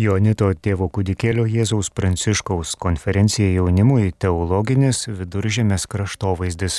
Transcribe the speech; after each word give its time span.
Jonito 0.00 0.46
tėvo 0.56 0.86
kūdikėlio 0.88 1.42
Jėzaus 1.44 1.90
Pranciškaus 1.92 2.70
konferencija 2.80 3.50
jaunimui 3.52 4.14
teologinis 4.16 5.02
viduržėmės 5.04 5.84
kraštovaizdis. 5.92 6.78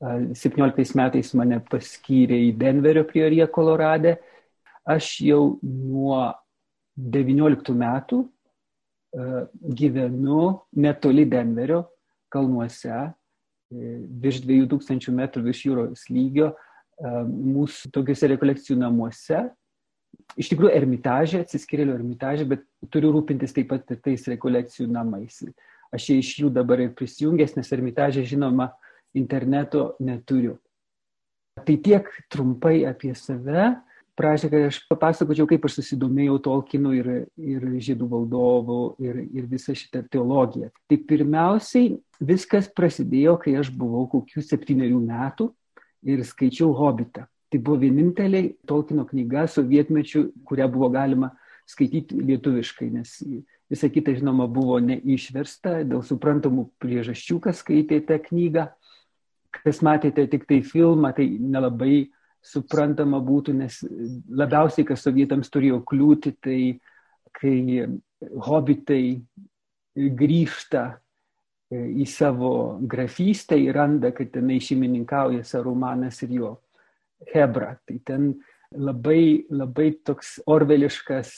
17 0.00 0.96
metais 0.98 1.30
mane 1.38 1.60
paskyrė 1.72 2.36
į 2.48 2.50
Denverio 2.60 3.06
prioriją 3.08 3.46
Kolorade. 3.54 4.18
Aš 4.84 5.08
jau 5.24 5.40
nuo 5.62 6.18
19 7.00 7.76
metų 7.80 8.20
gyvenu 9.80 10.42
netoli 10.76 11.24
Denverio 11.32 11.86
kalnuose, 12.28 13.06
virš 13.70 14.42
2000 14.44 15.16
metrų 15.16 15.46
virš 15.48 15.64
jūros 15.70 16.04
lygio, 16.12 16.52
mūsų 17.00 17.94
tokiuose 17.96 18.28
rekolekcijų 18.34 18.76
namuose 18.82 19.46
iš 20.38 20.50
tikrųjų 20.52 20.72
ermitažė, 20.76 21.42
atsiskyrėlio 21.44 21.96
ermitažė, 21.98 22.46
bet 22.48 22.64
turiu 22.92 23.12
rūpintis 23.16 23.54
taip 23.56 23.70
pat 23.72 23.90
tais 24.04 24.26
rekolekcijų 24.30 24.88
namais. 24.92 25.42
Aš 25.94 26.10
iš 26.14 26.32
jų 26.44 26.50
dabar 26.54 26.82
ir 26.84 26.94
prisijungęs, 26.96 27.56
nes 27.58 27.72
ermitažė, 27.74 28.24
žinoma, 28.28 28.70
interneto 29.16 29.94
neturiu. 30.02 30.56
Tai 31.66 31.76
tiek 31.82 32.06
trumpai 32.30 32.84
apie 32.88 33.12
save. 33.18 33.72
Prašė, 34.20 34.50
kad 34.52 34.66
aš 34.68 34.78
papasakočiau, 34.90 35.46
kaip 35.48 35.64
aš 35.64 35.78
susidomėjau 35.78 36.36
Tolkienu 36.44 36.90
ir, 36.92 37.08
ir 37.40 37.62
žydų 37.80 38.08
valdovu 38.10 38.80
ir, 39.00 39.22
ir 39.32 39.46
visą 39.48 39.72
šitą 39.76 40.02
teologiją. 40.12 40.68
Tai 40.90 40.98
pirmiausiai 41.08 41.94
viskas 42.20 42.68
prasidėjo, 42.76 43.38
kai 43.40 43.56
aš 43.62 43.70
buvau 43.72 44.04
kokių 44.12 44.44
septyniarių 44.44 45.00
metų 45.06 45.48
ir 46.12 46.20
skaičiau 46.28 46.74
Hobbitą. 46.76 47.24
Tai 47.50 47.58
buvo 47.58 47.80
vienintelė 47.82 48.42
Tolkieno 48.68 49.04
knyga 49.08 49.48
sovietmečių, 49.50 50.26
kurią 50.46 50.68
buvo 50.70 50.90
galima 50.94 51.32
skaityti 51.70 52.18
lietuviškai, 52.18 52.90
nes 52.94 53.16
visa 53.70 53.90
kita, 53.90 54.14
žinoma, 54.14 54.46
buvo 54.50 54.78
neišversta 54.82 55.80
dėl 55.86 56.04
suprantamų 56.06 56.68
priežasčių, 56.82 57.40
kas 57.42 57.62
skaitė 57.64 58.00
tą 58.06 58.20
knygą. 58.22 58.68
Kas 59.50 59.80
matėte 59.82 60.28
tik 60.30 60.46
tai 60.46 60.60
filmą, 60.62 61.10
tai 61.14 61.26
nelabai 61.26 62.06
suprantama 62.42 63.18
būtų, 63.18 63.54
nes 63.58 63.80
labiausiai, 64.30 64.86
kas 64.86 65.02
sovietams 65.02 65.50
turėjo 65.50 65.80
kliūti, 65.90 66.36
tai 66.38 66.60
kai 67.34 67.86
hobitai 68.46 69.02
grįžta 69.94 70.84
į 71.70 72.06
savo 72.10 72.52
grafystę 72.90 73.58
ir 73.58 73.74
randa, 73.74 74.10
kad 74.14 74.30
tenai 74.34 74.58
šeimininkauja 74.62 75.44
Sarumanas 75.46 76.22
ir 76.26 76.38
jo 76.38 76.54
Hebra. 77.28 77.74
Tai 77.86 77.98
ten 78.06 78.30
labai, 78.70 79.44
labai 79.50 79.90
toks 80.06 80.38
orveliškas 80.48 81.30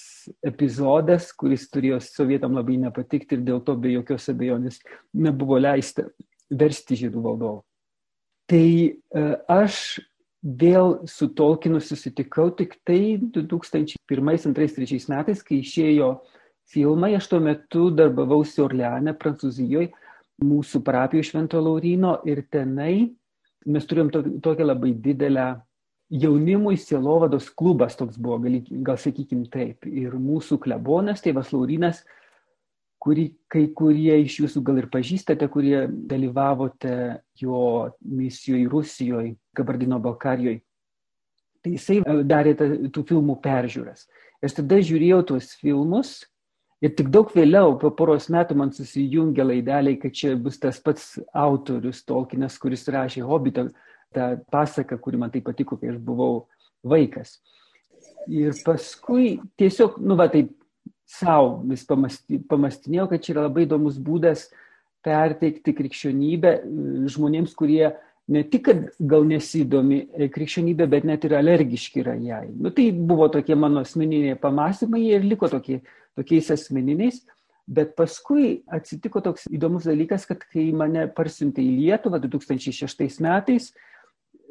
epizodas, 0.47 1.31
kuris 1.33 1.69
turėjo 1.73 2.01
sovietam 2.05 2.55
labai 2.59 2.79
nepatikti 2.83 3.39
ir 3.39 3.45
dėl 3.47 3.63
to 3.65 3.77
be 3.77 3.95
jokios 3.97 4.29
abejonės 4.33 4.81
nebuvo 5.15 5.59
leista 5.61 6.07
versti 6.53 6.99
žydų 7.05 7.23
valdovų. 7.25 7.63
Tai 8.53 8.67
aš 9.49 10.03
vėl 10.43 10.99
su 11.09 11.31
Tolkienu 11.33 11.81
susitikau 11.81 12.51
tik 12.59 12.77
tai 12.85 13.17
2001-2003 13.33 15.09
metais, 15.09 15.43
kai 15.47 15.63
išėjo 15.63 16.13
filmai, 16.73 17.15
aš 17.17 17.31
tuo 17.31 17.41
metu 17.41 17.89
darbavausi 17.95 18.61
Orleane, 18.65 19.15
Prancūzijoje, 19.17 19.93
mūsų 20.43 20.83
parapijų 20.85 21.25
Švento 21.31 21.61
Laurino 21.63 22.17
ir 22.27 22.43
tenai 22.51 23.13
mes 23.67 23.87
turėjom 23.87 24.41
tokią 24.43 24.67
labai 24.67 24.93
didelę 24.99 25.47
jaunimui 26.13 26.77
sielovados 26.77 27.49
klubas 27.51 27.97
toks 27.97 28.19
buvo, 28.21 28.39
gal, 28.45 28.59
gal 28.85 28.99
sakykim 29.01 29.47
taip. 29.53 29.87
Ir 29.89 30.17
mūsų 30.21 30.59
klebonas, 30.61 31.23
tėvas 31.25 31.53
Laurinas, 31.55 32.03
kurį 33.03 33.27
kai 33.51 33.65
kurie 33.75 34.19
iš 34.23 34.43
jūsų 34.43 34.63
gal 34.67 34.83
ir 34.83 34.91
pažįstate, 34.93 35.49
kurie 35.51 35.87
dalyvavote 35.89 37.23
jo 37.41 37.63
misijoje 38.05 38.69
Rusijoje, 38.71 39.37
Gabardino 39.57 39.99
Balkarijoje. 40.03 40.61
Tai 41.63 41.73
jisai 41.77 42.01
e, 42.03 42.19
darė 42.27 42.53
ta, 42.59 42.69
tų 42.93 43.07
filmų 43.09 43.39
peržiūras. 43.43 44.07
Aš 44.43 44.59
tada 44.59 44.81
žiūrėjau 44.83 45.21
tuos 45.33 45.53
filmus 45.61 46.17
ir 46.83 46.93
tik 46.99 47.09
daug 47.15 47.31
vėliau, 47.35 47.77
po 47.79 47.93
poros 47.95 48.27
metų 48.35 48.59
man 48.59 48.73
susijungė 48.75 49.47
laideliai, 49.47 49.99
kad 50.03 50.15
čia 50.19 50.35
bus 50.35 50.59
tas 50.63 50.81
pats 50.83 51.15
autorius 51.31 52.03
Tolkienas, 52.05 52.59
kuris 52.59 52.85
rašė 52.91 53.23
Hobbitą 53.27 53.69
tą 54.15 54.33
pasaką, 54.53 54.99
kuri 55.03 55.21
man 55.21 55.33
tai 55.33 55.43
patiko, 55.45 55.79
kai 55.81 55.93
aš 55.93 56.01
buvau 56.03 56.47
vaikas. 56.85 57.39
Ir 58.31 58.55
paskui 58.65 59.39
tiesiog, 59.59 59.99
nu 60.03 60.17
va 60.19 60.29
taip, 60.33 60.53
savo 61.13 61.61
vis 61.69 61.85
pamastinėjau, 61.85 63.09
kad 63.11 63.25
čia 63.25 63.35
yra 63.35 63.47
labai 63.49 63.67
įdomus 63.67 63.99
būdas 64.01 64.47
perteikti 65.05 65.75
krikščionybę 65.77 66.55
žmonėms, 67.13 67.53
kurie 67.59 67.91
ne 68.33 68.43
tik, 68.49 68.65
kad 68.69 68.85
gal 69.11 69.27
nesidomi 69.29 70.05
krikščionybė, 70.33 70.87
bet 70.91 71.07
net 71.09 71.27
ir 71.27 71.37
alergiški 71.39 72.03
yra 72.05 72.15
jai. 72.23 72.47
Nu, 72.55 72.73
tai 72.75 72.91
buvo 72.95 73.29
tokie 73.33 73.59
mano 73.59 73.83
asmeniniai 73.83 74.39
pamastymai 74.41 75.03
ir 75.11 75.27
liko 75.27 75.51
tokie, 75.53 75.83
tokiais 76.19 76.53
asmeniniais. 76.55 77.23
Bet 77.73 77.93
paskui 77.99 78.63
atsitiko 78.75 79.21
toks 79.23 79.47
įdomus 79.55 79.87
dalykas, 79.87 80.25
kad 80.27 80.43
kai 80.51 80.71
mane 80.75 81.07
parsiuntė 81.15 81.63
į 81.63 81.77
Lietuvą 81.79 82.19
2006 82.25 83.21
metais, 83.23 83.71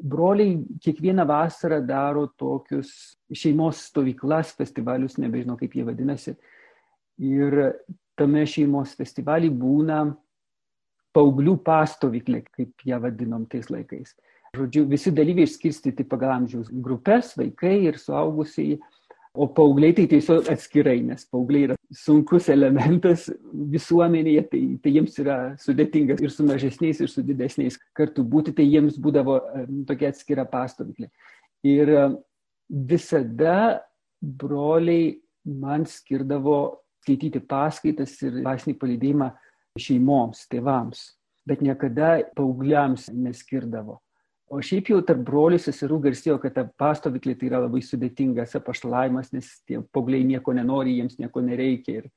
broliai 0.02 0.58
kiekvieną 0.82 1.26
vasarą 1.30 1.82
daro 1.86 2.26
tokius 2.38 3.18
šeimos 3.34 3.86
stovyklas, 3.92 4.56
festivalius, 4.58 5.20
nebežinau 5.22 5.58
kaip 5.60 5.76
jie 5.78 5.86
vadinasi. 5.88 6.36
Ir 7.22 7.58
tame 8.18 8.44
šeimos 8.50 8.96
festivalį 8.98 9.52
būna 9.54 10.02
paauglių 11.16 11.58
pastovyklė, 11.66 12.44
kaip 12.56 12.86
ją 12.88 13.02
vadinom 13.04 13.46
tais 13.52 13.70
laikais. 13.72 14.16
Žodžiu, 14.56 14.84
visi 14.92 15.14
dalyviai 15.16 15.48
išskirstyti 15.48 16.04
pagal 16.12 16.34
amžiaus 16.36 16.72
grupės, 16.84 17.36
vaikai 17.40 17.78
ir 17.86 18.00
suaugusiai 18.00 18.80
O 19.34 19.48
paaugliai 19.48 19.94
tai 19.96 20.10
tiesiog 20.12 20.50
atskirai, 20.52 20.98
nes 21.08 21.24
paaugliai 21.32 21.70
yra 21.70 21.76
sunkus 21.96 22.50
elementas 22.52 23.30
visuomenėje, 23.72 24.42
tai, 24.52 24.60
tai 24.84 24.92
jiems 24.98 25.16
yra 25.24 25.38
sudėtingas 25.62 26.20
ir 26.20 26.34
su 26.36 26.44
mažesniais, 26.44 27.00
ir 27.00 27.12
su 27.12 27.24
didesniais 27.24 27.78
kartu 27.96 28.26
būti, 28.28 28.52
tai 28.58 28.66
jiems 28.68 29.00
būdavo 29.00 29.38
tokia 29.88 30.12
atskira 30.12 30.44
pastovyklė. 30.52 31.08
Ir 31.64 31.94
visada 32.92 33.80
broliai 34.20 35.16
man 35.48 35.88
skirdavo 35.88 36.60
skaityti 37.02 37.40
paskaitas 37.40 38.18
ir 38.26 38.42
dvasinį 38.42 38.76
palydėjimą 38.84 39.32
šeimoms, 39.80 40.44
tėvams, 40.52 41.08
bet 41.48 41.64
niekada 41.64 42.18
paaugliams 42.36 43.08
neskirdavo. 43.16 44.02
O 44.52 44.60
šiaip 44.60 44.90
jau 44.92 44.98
tarp 45.08 45.22
brolių 45.24 45.56
seserų 45.64 46.02
garsėjo, 46.04 46.36
kad 46.44 46.58
ta 46.58 46.66
pastovyklė 46.82 47.38
tai 47.40 47.48
yra 47.48 47.62
labai 47.64 47.80
sudėtingas 47.88 48.58
apaštalavimas, 48.60 49.30
nes 49.32 49.48
tie 49.64 49.80
paaugliai 49.96 50.26
nieko 50.28 50.52
nenori, 50.52 50.98
jiems 50.98 51.16
nieko 51.22 51.44
nereikia 51.46 52.02
ir 52.02 52.10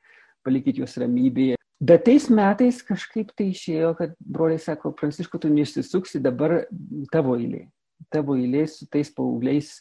palikit 0.42 0.80
juos 0.80 0.96
ramybėje. 0.98 1.60
Bet 1.84 2.02
tais 2.08 2.26
metais 2.34 2.80
kažkaip 2.86 3.30
tai 3.38 3.52
išėjo, 3.52 3.92
kad 3.98 4.16
broliai 4.18 4.58
sako, 4.62 4.90
Prancišku, 4.98 5.38
tu 5.38 5.50
neišsisuksi, 5.52 6.22
dabar 6.24 6.64
tavo 7.12 7.36
eilė. 7.38 7.68
Tavo 8.10 8.34
eilė 8.40 8.64
su 8.70 8.88
tais 8.90 9.12
paaugliais 9.14 9.76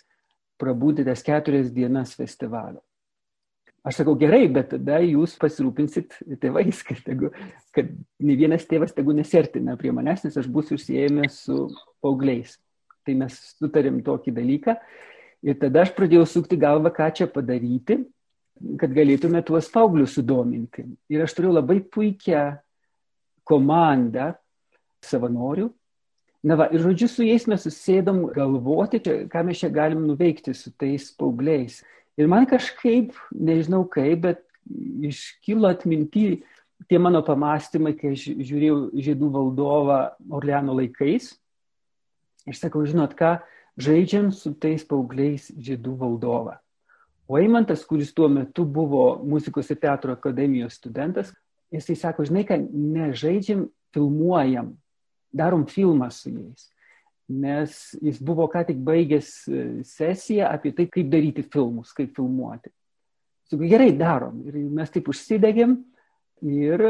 prabūti 0.61 1.05
tas 1.07 1.25
keturias 1.25 1.71
dienas 1.73 2.13
festivalio. 2.17 2.83
Aš 3.83 3.97
sakau, 3.99 4.13
gerai, 4.19 4.45
bet 4.53 4.69
tada 4.75 5.01
jūs 5.03 5.33
pasirūpinsit 5.41 6.19
tėvais, 6.39 6.83
kad, 6.87 7.01
tegu, 7.03 7.33
kad 7.75 7.89
ne 8.23 8.37
vienas 8.39 8.63
tėvas 8.69 8.93
tegu 8.95 9.15
nesertina 9.17 9.73
prie 9.79 9.91
manęs, 9.95 10.21
nes 10.23 10.37
aš 10.39 10.47
būsiu 10.53 10.77
užsiejęs 10.77 11.41
su 11.49 11.57
paaugliais. 12.03 12.57
Tai 13.03 13.15
mes 13.19 13.37
sutarėm 13.59 14.01
tokį 14.05 14.35
dalyką. 14.35 14.75
Ir 15.43 15.57
tada 15.59 15.83
aš 15.83 15.91
pradėjau 15.95 16.27
sukti 16.29 16.59
galvą, 16.59 16.91
ką 16.95 17.09
čia 17.17 17.27
padaryti, 17.27 17.99
kad 18.79 18.93
galėtume 18.95 19.41
tuos 19.43 19.67
paauglius 19.71 20.15
sudominti. 20.15 20.85
Ir 21.11 21.25
aš 21.25 21.35
turiu 21.35 21.51
labai 21.55 21.81
puikią 21.83 22.45
komandą 23.47 24.31
savanorių. 25.03 25.67
Na 26.43 26.57
va, 26.59 26.67
ir 26.75 26.83
žodžiu, 26.83 27.07
su 27.07 27.23
jais 27.23 27.45
mes 27.47 27.63
susėdom 27.63 28.25
galvoti, 28.35 28.99
ką 29.31 29.43
mes 29.47 29.61
čia 29.61 29.69
galim 29.71 30.03
nuveikti 30.07 30.51
su 30.55 30.73
tais 30.79 31.09
paaugliais. 31.15 31.79
Ir 32.19 32.27
man 32.31 32.47
kažkaip, 32.47 33.15
nežinau 33.31 33.85
kaip, 33.91 34.25
bet 34.25 34.43
iškilo 35.07 35.71
atminti 35.71 36.43
tie 36.89 36.99
mano 36.99 37.23
pamastymai, 37.25 37.95
kai 37.95 38.11
aš 38.17 38.27
žiūrėjau 38.35 38.77
žydų 39.05 39.29
valdovą 39.33 39.99
Orleano 40.35 40.75
laikais. 40.77 41.31
Ir 42.49 42.57
sakau, 42.57 42.83
žinot 42.87 43.15
ką, 43.19 43.37
žaidžiam 43.79 44.31
su 44.35 44.53
tais 44.59 44.83
paaugliais 44.85 45.49
žydų 45.55 45.95
valdovą. 46.01 46.57
O 47.27 47.39
Eimantas, 47.39 47.85
kuris 47.87 48.11
tuo 48.13 48.27
metu 48.29 48.65
buvo 48.67 49.15
muzikos 49.23 49.71
ir 49.71 49.79
teatro 49.79 50.13
akademijos 50.13 50.75
studentas, 50.81 51.31
jisai 51.71 51.95
sako, 51.95 52.27
žinai, 52.27 52.43
kad 52.45 52.67
nežaidžiam, 52.67 53.69
filmuojam, 53.95 54.73
darom 55.33 55.63
filmą 55.69 56.11
su 56.11 56.33
jais 56.33 56.67
nes 57.29 57.95
jis 58.01 58.19
buvo 58.21 58.47
ką 58.51 58.63
tik 58.67 58.79
baigęs 58.83 59.29
e, 59.47 59.63
sesiją 59.87 60.49
apie 60.51 60.73
tai, 60.75 60.87
kaip 60.91 61.09
daryti 61.11 61.43
filmus, 61.43 61.93
kaip 61.95 62.13
filmuoti. 62.15 62.71
Sakau, 63.49 63.67
gerai, 63.67 63.91
darom. 63.95 64.41
Ir 64.47 64.57
mes 64.73 64.91
taip 64.91 65.09
užsidegėm 65.11 65.77
ir 66.43 66.83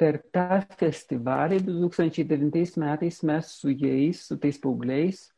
per 0.00 0.18
tą 0.34 0.60
festivalį 0.78 1.60
2009 1.66 2.78
metais 2.82 3.20
mes 3.26 3.52
su 3.60 3.70
jais, 3.70 4.24
su 4.26 4.38
tais 4.40 4.58
paaugliais, 4.60 5.28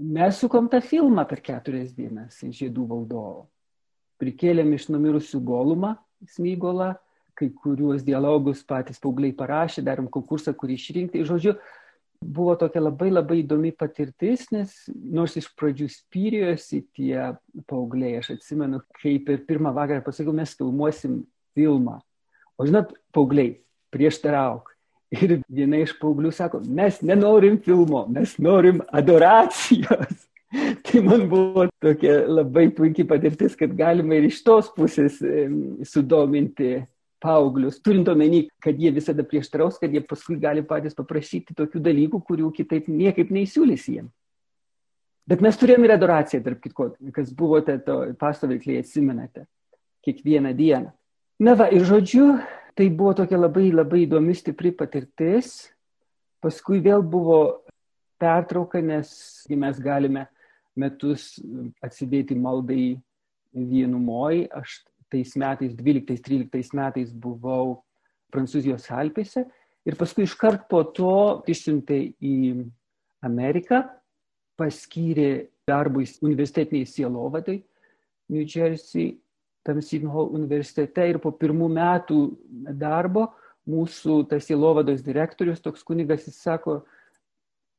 mes 0.00 0.40
sukom 0.40 0.68
tą 0.72 0.80
filmą 0.84 1.26
per 1.28 1.42
keturias 1.44 1.92
dienas 1.96 2.40
žiedų 2.40 2.86
valdovo. 2.88 3.46
Prikėlėm 4.20 4.74
iš 4.76 4.90
numirusių 4.92 5.40
golumą, 5.44 5.94
smygolą, 6.28 6.94
kai 7.36 7.48
kuriuos 7.62 8.04
dialogus 8.04 8.60
patys 8.68 9.00
paaugliai 9.00 9.32
parašė, 9.36 9.84
darom 9.84 10.10
konkursą, 10.12 10.52
kurį 10.52 10.76
išrinkti. 10.76 11.24
Žodžiu, 11.24 11.54
buvo 12.20 12.56
tokia 12.60 12.82
labai 12.82 13.08
labai 13.12 13.40
įdomi 13.40 13.72
patirtis, 13.72 14.50
nes 14.52 14.74
nors 14.92 15.38
iš 15.40 15.48
pradžių 15.56 15.88
spyrėjosi 15.94 16.82
tie 16.96 17.30
paaugliai, 17.70 18.18
aš 18.20 18.34
atsimenu, 18.36 18.82
kai 19.00 19.16
per 19.24 19.40
pirmą 19.48 19.72
vakarą 19.76 20.04
pasakiau, 20.04 20.36
mes 20.36 20.52
filmuosim 20.58 21.22
filmą. 21.56 22.00
O 22.60 22.66
žinot, 22.68 22.92
paaugliai, 23.16 23.54
prieštarauk. 23.94 24.68
Ir 25.16 25.40
viena 25.48 25.80
iš 25.80 25.94
paauglių 25.98 26.30
sako, 26.34 26.60
mes 26.68 27.00
nenorim 27.02 27.56
filmo, 27.64 28.04
mes 28.12 28.36
norim 28.38 28.82
adoracijos. 28.94 30.26
Tai 30.84 31.00
man 31.06 31.24
buvo 31.30 31.64
tokia 31.82 32.20
labai 32.28 32.66
puikiai 32.74 33.08
patirtis, 33.08 33.56
kad 33.58 33.72
galima 33.78 34.18
ir 34.18 34.28
iš 34.28 34.42
tos 34.44 34.68
pusės 34.74 35.16
sudominti 35.88 36.82
paauglius, 37.22 37.78
turint 37.84 38.08
omeny, 38.10 38.44
kad 38.62 38.78
jie 38.80 38.92
visada 38.94 39.24
prieštaraus, 39.26 39.78
kad 39.80 39.92
jie 39.94 40.02
paskui 40.04 40.38
gali 40.40 40.64
patys 40.66 40.96
paprašyti 40.98 41.56
tokių 41.56 41.82
dalykų, 41.86 42.22
kurių 42.26 42.52
kitaip 42.56 42.88
niekaip 42.92 43.32
neįsiūlys 43.34 43.88
jiems. 43.92 44.12
Bet 45.30 45.42
mes 45.44 45.58
turėjome 45.60 45.86
ir 45.86 45.94
adoraciją, 45.94 46.42
tarp 46.42 46.62
kitko, 46.64 46.90
kas 47.14 47.30
buvote 47.36 47.76
to 47.86 48.00
pastoviklėje, 48.20 48.84
atsimenate, 48.84 49.44
kiekvieną 50.04 50.56
dieną. 50.58 50.90
Na 51.40 51.54
va, 51.56 51.70
ir 51.72 51.86
žodžiu, 51.88 52.34
tai 52.76 52.90
buvo 52.92 53.14
tokia 53.16 53.38
labai 53.40 53.70
labai 53.72 54.02
įdomi, 54.04 54.34
stipri 54.36 54.74
patirtis. 54.76 55.70
Paskui 56.44 56.82
vėl 56.84 57.00
buvo 57.00 57.62
pertrauka, 58.20 58.82
nes 58.84 59.08
mes 59.48 59.78
galime 59.80 60.26
metus 60.76 61.38
atsidėti 61.80 62.36
maldai 62.36 62.98
vienumoj. 63.56 64.42
Aš 64.52 64.82
tais 65.08 65.32
metais, 65.40 65.72
12-13 65.78 66.76
metais 66.76 67.08
buvau 67.08 67.78
Prancūzijos 68.28 68.90
Alpėse 68.92 69.46
ir 69.88 69.96
paskui 69.96 70.28
iškart 70.28 70.68
po 70.68 70.84
to 70.92 71.40
išsiuntė 71.48 72.02
į 72.20 72.36
Ameriką, 73.24 73.80
paskyrė 74.60 75.48
darbui 75.64 76.04
universitetiniai 76.20 76.84
sielovadai 76.84 77.62
New 78.28 78.44
Jersey, 78.44 79.16
tam 79.66 79.80
Hall 80.12 80.32
universitete 80.34 81.08
ir 81.08 81.18
po 81.18 81.32
pirmų 81.32 81.68
metų 81.68 82.20
darbo 82.78 83.30
mūsų 83.68 84.28
tas 84.28 84.46
sielovados 84.48 85.02
direktorius, 85.02 85.60
toks 85.60 85.82
kunigas, 85.82 86.26
jis 86.26 86.40
sako, 86.42 86.80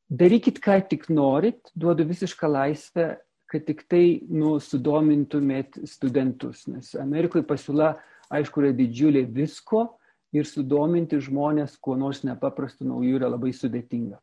darykit 0.10 0.62
ką 0.62 0.78
tik 0.88 1.10
norit, 1.10 1.72
duodu 1.76 2.06
visišką 2.06 2.48
laisvę 2.48 3.18
kad 3.52 3.66
tik 3.68 3.84
tai 3.92 4.22
nu, 4.32 4.56
sudomintumėt 4.64 5.82
studentus, 5.90 6.64
nes 6.72 6.94
Amerikoje 6.96 7.44
pasiūla, 7.48 7.98
aišku, 8.32 8.64
yra 8.64 8.72
didžiulė 8.76 9.26
visko 9.28 9.90
ir 10.32 10.48
sudominti 10.48 11.20
žmonės 11.20 11.76
kuo 11.84 11.98
nors 12.00 12.24
nepaprastu 12.24 12.88
nauju 12.88 13.18
yra 13.20 13.28
labai 13.28 13.52
sudėtinga. 13.52 14.22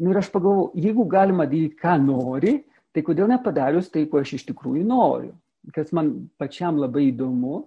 Nu, 0.00 0.12
ir 0.12 0.20
aš 0.20 0.28
pagalvoju, 0.34 0.82
jeigu 0.84 1.06
galima 1.08 1.46
daryti, 1.48 1.78
ką 1.80 1.96
nori, 2.04 2.58
tai 2.92 3.04
kodėl 3.06 3.30
nepadarius 3.32 3.88
tai, 3.92 4.04
ko 4.04 4.20
aš 4.20 4.34
iš 4.36 4.44
tikrųjų 4.50 4.84
noriu, 4.84 5.32
kas 5.74 5.92
man 5.96 6.30
pačiam 6.40 6.78
labai 6.80 7.10
įdomu 7.10 7.64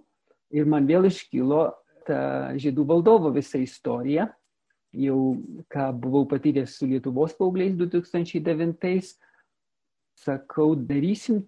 ir 0.54 0.66
man 0.66 0.86
vėl 0.88 1.08
iškilo 1.08 1.66
ta 2.04 2.52
žydų 2.60 2.84
valdovo 2.86 3.30
visa 3.32 3.58
istorija, 3.58 4.28
jau 4.94 5.18
ką 5.72 5.90
buvau 5.98 6.26
patyręs 6.30 6.76
su 6.78 6.88
Lietuvos 6.90 7.34
paaugliais 7.38 7.74
2009 7.78 9.14
sakau, 10.24 10.74
darysim 10.78 11.42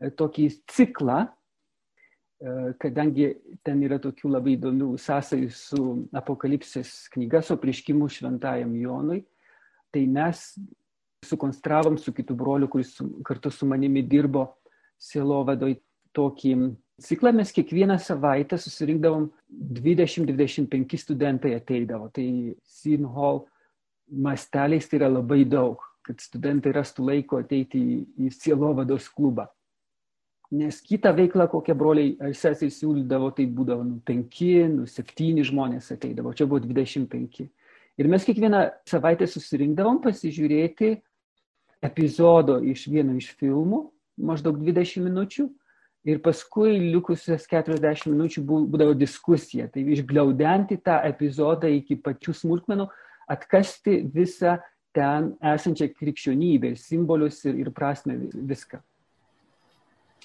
e, 0.00 0.10
tokį 0.14 0.48
ciklą, 0.70 1.24
e, 1.26 2.72
kadangi 2.82 3.32
ten 3.66 3.82
yra 3.86 3.98
tokių 4.02 4.30
labai 4.36 4.56
įdomių 4.56 4.92
sąsajų 5.00 5.50
su 5.56 5.82
apokalipsės 6.16 7.08
knyga, 7.14 7.42
su 7.42 7.58
prieškimu 7.58 8.08
šventajam 8.12 8.74
Jonui, 8.78 9.22
tai 9.92 10.06
mes 10.06 10.52
sukonstravom 11.26 11.98
su 11.98 12.14
kitu 12.14 12.34
broliu, 12.38 12.68
kuris 12.70 12.96
kartu 13.26 13.50
su 13.50 13.66
manimi 13.68 14.02
dirbo 14.02 14.48
sielovadoj 15.02 15.76
tokį 16.16 16.56
ciklą, 17.02 17.32
mes 17.36 17.52
kiekvieną 17.54 17.96
savaitę 18.02 18.58
susirinkdavom 18.60 19.30
20-25 19.78 20.98
studentai 21.00 21.56
ateidavo. 21.58 22.10
Tai 22.14 22.26
Sin 22.62 23.08
Hall 23.16 23.42
masteliais 24.12 24.86
tai 24.88 25.00
yra 25.00 25.10
labai 25.12 25.42
daug 25.48 25.80
kad 26.06 26.22
studentai 26.22 26.74
rastų 26.74 27.06
laiko 27.06 27.40
ateiti 27.42 27.80
į, 27.80 27.98
į 28.26 28.30
sielovados 28.34 29.08
klubą. 29.14 29.46
Nes 30.52 30.82
kitą 30.84 31.14
veiklą, 31.16 31.46
kokią 31.48 31.76
broliai 31.78 32.12
ar 32.20 32.34
sesiai 32.36 32.72
siūlydavo, 32.74 33.30
tai 33.36 33.46
būdavo 33.48 33.86
nu, 33.86 34.00
penki, 34.04 34.66
nu, 34.68 34.84
septyni 34.90 35.44
žmonės 35.48 35.88
ateidavo, 35.94 36.34
čia 36.36 36.44
buvo 36.50 36.60
25. 36.66 37.46
Ir 38.00 38.08
mes 38.10 38.26
kiekvieną 38.26 38.66
savaitę 38.88 39.28
susirinkdavom 39.30 40.02
pasižiūrėti 40.04 40.92
epizodo 41.88 42.58
iš 42.68 42.84
vieno 42.92 43.16
iš 43.16 43.30
filmų, 43.40 43.86
maždaug 44.28 44.60
20 44.60 45.06
minučių, 45.06 45.48
ir 46.08 46.18
paskui 46.22 46.76
likusias 46.80 47.46
40 47.50 48.10
minučių 48.10 48.42
būdavo 48.46 48.94
diskusija. 48.98 49.68
Tai 49.70 49.84
išgliaudenti 49.94 50.80
tą 50.82 50.98
epizodą 51.08 51.70
iki 51.70 51.98
pačių 52.02 52.34
smulkmenų, 52.40 52.88
atkasti 53.30 54.00
visą 54.14 54.58
ten 54.92 55.32
esančią 55.54 55.88
krikščionybę, 55.94 56.74
simbolius 56.76 57.40
ir, 57.46 57.62
ir 57.62 57.70
prasme 57.74 58.18
viską. 58.34 58.82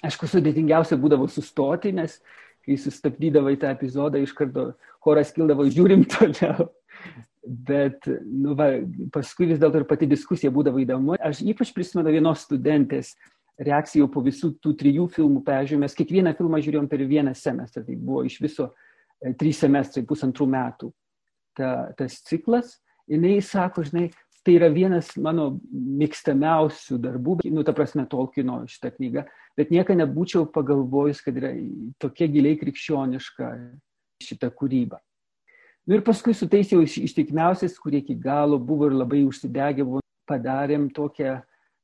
Aišku, 0.05 0.27
sudėtingiausia 0.29 0.97
būdavo 1.01 1.29
sustoti, 1.31 1.93
nes 1.95 2.19
kai 2.65 2.75
sustabdydavo 2.77 3.53
į 3.53 3.61
tą 3.61 3.71
epizodą, 3.73 4.19
iš 4.21 4.35
karto 4.37 4.71
choras 5.05 5.31
kildavo, 5.33 5.65
žiūrim 5.71 6.03
toliau. 6.11 6.67
Bet 7.47 8.03
nu, 8.27 8.57
va, 8.59 8.73
paskui 9.15 9.47
vis 9.47 9.61
dėlto 9.61 9.79
ir 9.79 9.87
pati 9.87 10.09
diskusija 10.09 10.51
būdavo 10.51 10.81
įdomu. 10.83 11.15
Aš 11.15 11.39
ypač 11.47 11.71
prisimenu 11.71 12.11
vienos 12.11 12.43
studentės 12.43 13.13
reakciją 13.57 14.07
po 14.11 14.21
visų 14.25 14.53
tų 14.61 14.73
trijų 14.77 15.07
filmų 15.15 15.41
peržiūrėjom. 15.47 15.85
Mes 15.85 15.97
kiekvieną 15.97 16.33
filmą 16.37 16.61
žiūrėjom 16.63 16.89
per 16.91 17.03
vieną 17.09 17.33
semestrą. 17.37 17.83
Tai 17.87 17.95
buvo 17.97 18.23
iš 18.27 18.37
viso 18.43 18.69
e, 18.69 19.33
trys 19.37 19.63
semestrai, 19.63 20.05
pusantrų 20.07 20.47
metų 20.53 20.91
ta, 21.57 21.89
tas 21.97 22.21
ciklas. 22.27 22.77
Jis 23.07 23.49
sako, 23.53 23.85
žinai, 23.87 24.09
tai 24.47 24.57
yra 24.57 24.69
vienas 24.71 25.09
mano 25.19 25.49
mėgstamiausių 25.71 26.99
darbų, 27.03 27.37
nu, 27.51 27.63
ta 27.67 27.73
prasme, 27.75 28.05
Tolkieno 28.07 28.61
šitą 28.69 28.93
knygą, 28.95 29.25
bet 29.59 29.73
niekada 29.73 30.05
nebūčiau 30.05 30.45
pagalvojus, 30.53 31.19
kad 31.23 31.35
yra 31.39 31.51
tokia 31.99 32.29
giliai 32.31 32.59
krikščioniška 32.59 33.51
šita 34.23 34.51
kūryba. 34.55 35.01
Nu, 35.87 35.95
ir 35.95 36.03
paskui 36.03 36.35
su 36.35 36.49
tais 36.51 36.71
jau 36.71 36.81
ištikimiausiais, 36.83 37.75
kurie 37.79 38.01
iki 38.03 38.15
galo 38.19 38.59
buvo 38.59 38.89
ir 38.89 38.95
labai 38.95 39.21
užsidegę, 39.27 39.85
buvo, 39.87 40.03
padarėm 40.27 40.89
tokią 40.95 41.37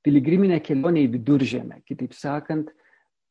piligriminę 0.04 0.60
kelionę 0.64 1.04
į 1.06 1.12
viduržėmę, 1.16 1.82
kitaip 1.88 2.16
sakant, 2.18 2.72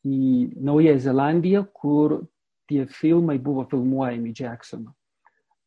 į 0.03 0.51
Naująją 0.59 0.99
Zelandiją, 0.99 1.65
kur 1.75 2.23
tie 2.71 2.87
filmai 2.91 3.39
buvo 3.39 3.65
filmuojami 3.71 4.33
Jacksono. 4.39 4.95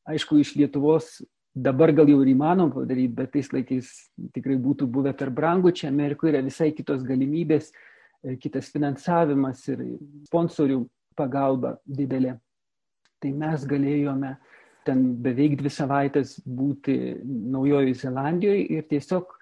Aišku, 0.09 0.37
iš 0.41 0.55
Lietuvos 0.59 1.21
dabar 1.55 1.93
gal 1.95 2.09
jau 2.11 2.19
ir 2.21 2.33
įmanoma 2.33 2.73
padaryti, 2.73 3.13
bet 3.15 3.31
tais 3.33 3.51
laikais 3.53 3.91
tikrai 4.35 4.57
būtų 4.61 4.87
buvę 4.91 5.15
per 5.17 5.31
brangu, 5.33 5.71
čia 5.71 5.87
Amerikoje 5.89 6.33
yra 6.33 6.43
visai 6.43 6.71
kitos 6.75 7.05
galimybės, 7.07 7.71
e, 8.23 8.35
kitas 8.41 8.69
finansavimas 8.73 9.63
ir 9.71 9.85
sponsorių 10.27 10.83
pagalba 11.15 11.77
didelė. 11.87 12.35
Tai 13.23 13.31
mes 13.31 13.63
galėjome 13.65 14.35
ten 14.85 15.05
beveik 15.23 15.55
dvi 15.61 15.71
savaitės 15.71 16.35
būti 16.45 17.15
Naujojoje 17.23 17.95
Zelandijoje 18.03 18.67
ir 18.75 18.85
tiesiog 18.91 19.34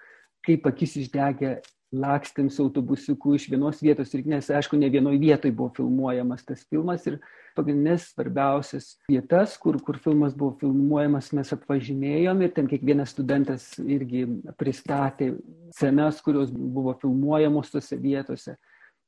kaip 0.45 0.67
akis 0.69 0.97
išdegę 1.03 1.57
lakstėm 1.93 2.49
su 2.49 2.65
autobusiuku 2.65 3.35
iš 3.37 3.45
vienos 3.51 3.81
vietos 3.83 4.13
ir 4.17 4.25
nes, 4.27 4.49
aišku, 4.49 4.77
ne 4.79 4.89
vienoje 4.89 5.19
vietoje 5.21 5.53
buvo 5.53 5.69
filmuojamas 5.77 6.45
tas 6.47 6.63
filmas 6.65 7.05
ir 7.09 7.19
pagrindinės 7.53 8.07
svarbiausias 8.13 8.87
vietas, 9.09 9.53
kur, 9.61 9.77
kur 9.85 9.99
filmas 10.01 10.33
buvo 10.37 10.55
filmuojamas, 10.61 11.29
mes 11.37 11.53
apvažinėjom 11.53 12.41
ir 12.41 12.53
ten 12.55 12.69
kiekvienas 12.71 13.13
studentas 13.13 13.67
irgi 13.77 14.25
pristatė 14.57 15.35
scenas, 15.77 16.21
kurios 16.25 16.49
buvo 16.53 16.95
filmuojamos 17.01 17.69
tose 17.75 17.99
vietose. 18.01 18.57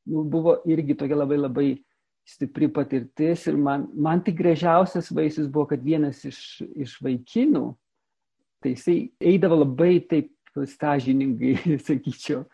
Nu, 0.06 0.22
buvo 0.22 0.60
irgi 0.70 0.98
tokia 1.00 1.18
labai 1.18 1.42
labai 1.42 1.70
stipri 2.26 2.70
patirtis 2.74 3.48
ir 3.50 3.58
man, 3.58 3.88
man 3.94 4.22
tik 4.26 4.38
gražiausias 4.38 5.10
vaisius 5.14 5.50
buvo, 5.50 5.72
kad 5.74 5.82
vienas 5.82 6.22
iš, 6.26 6.62
iš 6.78 6.96
vaikinų, 7.06 7.66
tai 8.62 8.74
jisai 8.74 8.98
eidavo 9.34 9.62
labai 9.64 9.98
taip 10.10 10.32
stažiningai, 10.64 11.58
sakyčiau, 11.88 12.46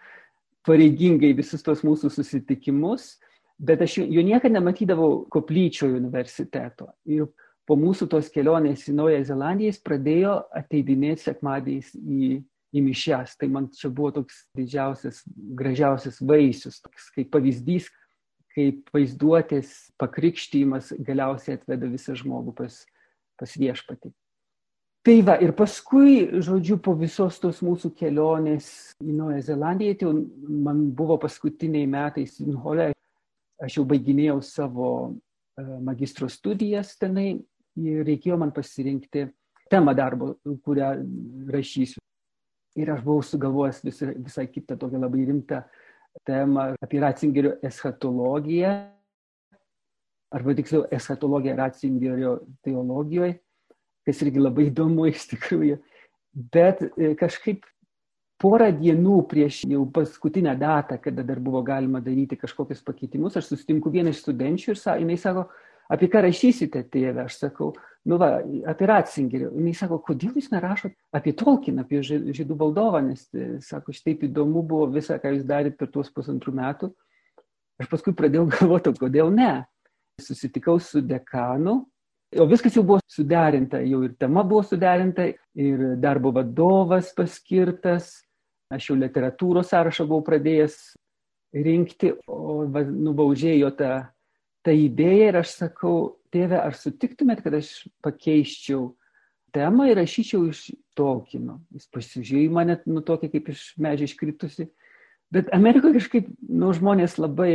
pareigingai 0.66 1.36
visus 1.38 1.62
tos 1.66 1.86
mūsų 1.86 2.10
susitikimus 2.14 3.14
bet 3.62 3.82
aš 3.82 3.98
jo 3.98 4.24
niekada 4.26 4.54
nematydavau 4.58 5.26
koplyčioje 5.30 6.00
universiteto. 6.00 6.90
Ir 7.06 7.28
po 7.70 7.78
mūsų 7.78 8.08
tos 8.10 8.30
kelionės 8.34 8.88
į 8.90 8.96
Naująją 8.98 9.28
Zelandiją 9.30 9.72
jis 9.72 9.82
pradėjo 9.86 10.36
ateidinėti 10.58 11.28
sekmadieniais 11.28 11.92
į, 11.96 12.32
į 12.74 12.84
mišęs. 12.88 13.38
Tai 13.38 13.52
man 13.54 13.70
čia 13.78 13.92
buvo 13.94 14.16
toks 14.18 14.46
didžiausias, 14.58 15.22
gražiausias 15.62 16.18
vaisius, 16.26 16.82
toks 16.82 17.12
kaip 17.16 17.30
pavyzdys, 17.36 17.92
kaip 18.56 18.90
vaizduotės 18.96 19.76
pakrikštymas 20.02 20.96
galiausiai 21.06 21.60
atveda 21.60 21.92
visą 21.92 22.18
žmogų 22.18 22.58
pas, 22.64 22.82
pas 23.40 23.54
viešpatį. 23.62 24.10
Tai 25.02 25.16
va, 25.26 25.34
ir 25.42 25.56
paskui, 25.58 26.28
žodžiu, 26.46 26.76
po 26.78 26.94
visos 26.94 27.40
tos 27.42 27.64
mūsų 27.66 27.90
kelionės 27.98 28.68
į 29.02 29.16
Naują 29.18 29.40
Zelandiją, 29.48 29.96
tai 29.98 30.12
man 30.62 30.84
buvo 30.94 31.18
paskutiniai 31.24 31.88
metai 31.90 32.28
Sinhole, 32.30 32.92
aš 33.66 33.80
jau 33.80 33.86
baiginėjau 33.90 34.38
savo 34.46 34.92
e, 35.10 35.66
magistro 35.82 36.30
studijas 36.30 36.94
tenai 37.02 37.32
ir 37.82 38.06
reikėjo 38.06 38.38
man 38.38 38.54
pasirinkti 38.54 39.26
temą 39.74 39.98
darbo, 39.98 40.36
kurią 40.62 40.94
rašysiu. 41.50 41.98
Ir 42.78 42.94
aš 42.94 43.02
buvau 43.02 43.26
sugalvojęs 43.26 43.82
visai, 43.84 44.14
visai 44.22 44.46
kitą 44.54 44.78
tokią 44.80 45.02
labai 45.02 45.26
rimtą 45.28 45.66
temą 46.28 46.76
apie 46.78 47.02
Ratzingerio 47.02 47.58
eschatologiją, 47.66 48.78
arba 50.32 50.56
tiksliau 50.62 50.86
eschatologiją 50.94 51.58
Ratzingerio 51.58 52.42
teologijoje, 52.62 53.40
kas 54.08 54.22
irgi 54.26 54.42
labai 54.42 54.70
įdomu 54.70 55.08
iš 55.10 55.28
tikrųjų. 55.34 55.78
Bet 56.54 56.84
e, 56.86 57.14
kažkaip 57.20 57.66
porą 58.42 58.72
dienų 58.74 59.20
prieš 59.30 59.62
jau 59.70 59.84
paskutinę 59.94 60.56
datą, 60.60 60.98
kada 61.02 61.24
dar 61.28 61.40
buvo 61.44 61.62
galima 61.66 62.02
daryti 62.02 62.40
kažkokius 62.40 62.82
pakeitimus, 62.86 63.38
aš 63.38 63.52
susitinku 63.52 63.92
vieną 63.94 64.14
iš 64.14 64.24
studenčių 64.24 64.74
ir 64.74 64.80
sa, 64.80 64.98
jinai 64.98 65.20
sako, 65.22 65.46
apie 65.92 66.10
ką 66.12 66.24
rašysite 66.26 66.86
tėvę, 66.90 67.28
aš 67.28 67.38
sakau, 67.44 67.72
nu 68.08 68.18
va, 68.22 68.40
apie 68.72 68.88
Ratzingerį. 68.90 69.52
Jis 69.68 69.84
sako, 69.84 70.00
kodėl 70.08 70.40
jūs 70.40 70.50
nerašot 70.54 70.96
apie 71.18 71.36
Tolkieną, 71.38 71.86
apie 71.86 72.02
žydų 72.08 72.58
valdovą, 72.58 73.04
nes, 73.12 73.28
e, 73.36 73.54
sako, 73.66 73.94
šitaip 73.96 74.26
įdomu 74.30 74.64
buvo 74.66 74.88
visą, 74.96 75.20
ką 75.22 75.36
jūs 75.36 75.46
darėt 75.48 75.78
per 75.78 75.92
tuos 75.94 76.10
pusantrų 76.14 76.56
metų. 76.58 76.92
Aš 77.82 77.92
paskui 77.92 78.16
pradėjau 78.18 78.48
galvoti, 78.56 78.96
kodėl 78.98 79.34
ne. 79.36 79.54
Susitikau 80.22 80.80
su 80.82 81.02
dekanu, 81.02 81.82
o 82.40 82.48
viskas 82.48 82.76
jau 82.78 82.84
buvo 82.88 83.02
suderinta, 83.12 83.82
jau 83.84 84.04
ir 84.06 84.16
tema 84.20 84.44
buvo 84.48 84.64
suderinta, 84.64 85.28
ir 85.58 85.84
darbo 86.02 86.32
vadovas 86.36 87.12
paskirtas, 87.16 88.22
aš 88.72 88.92
jau 88.92 88.98
literatūros 89.00 89.72
sąrašą 89.74 90.08
buvau 90.08 90.24
pradėjęs 90.30 90.78
rinkti, 91.52 92.14
o 92.32 92.64
va, 92.72 92.86
nubaužėjo 92.88 93.74
tą, 93.76 93.92
tą 94.64 94.76
idėją 94.78 95.30
ir 95.32 95.40
aš 95.42 95.56
sakau, 95.66 95.96
tėve, 96.32 96.58
ar 96.60 96.76
sutiktumėt, 96.78 97.44
kad 97.44 97.58
aš 97.60 97.74
pakeiščiau 98.06 98.88
temą 99.56 99.90
ir 99.92 100.00
rašyčiau 100.00 100.48
iš 100.52 100.70
Tolkino. 100.96 101.60
Jis 101.76 101.88
pasižiūrėjo 101.92 102.48
į 102.48 102.54
mane, 102.56 102.78
nu, 102.88 103.04
tokį 103.04 103.32
kaip 103.36 103.52
iš 103.54 103.66
medžio 103.82 104.08
iškritusi. 104.08 104.70
Bet 105.32 105.52
Amerikoje 105.56 106.00
kažkaip, 106.00 106.32
nu, 106.48 106.72
žmonės 106.76 107.18
labai, 107.20 107.54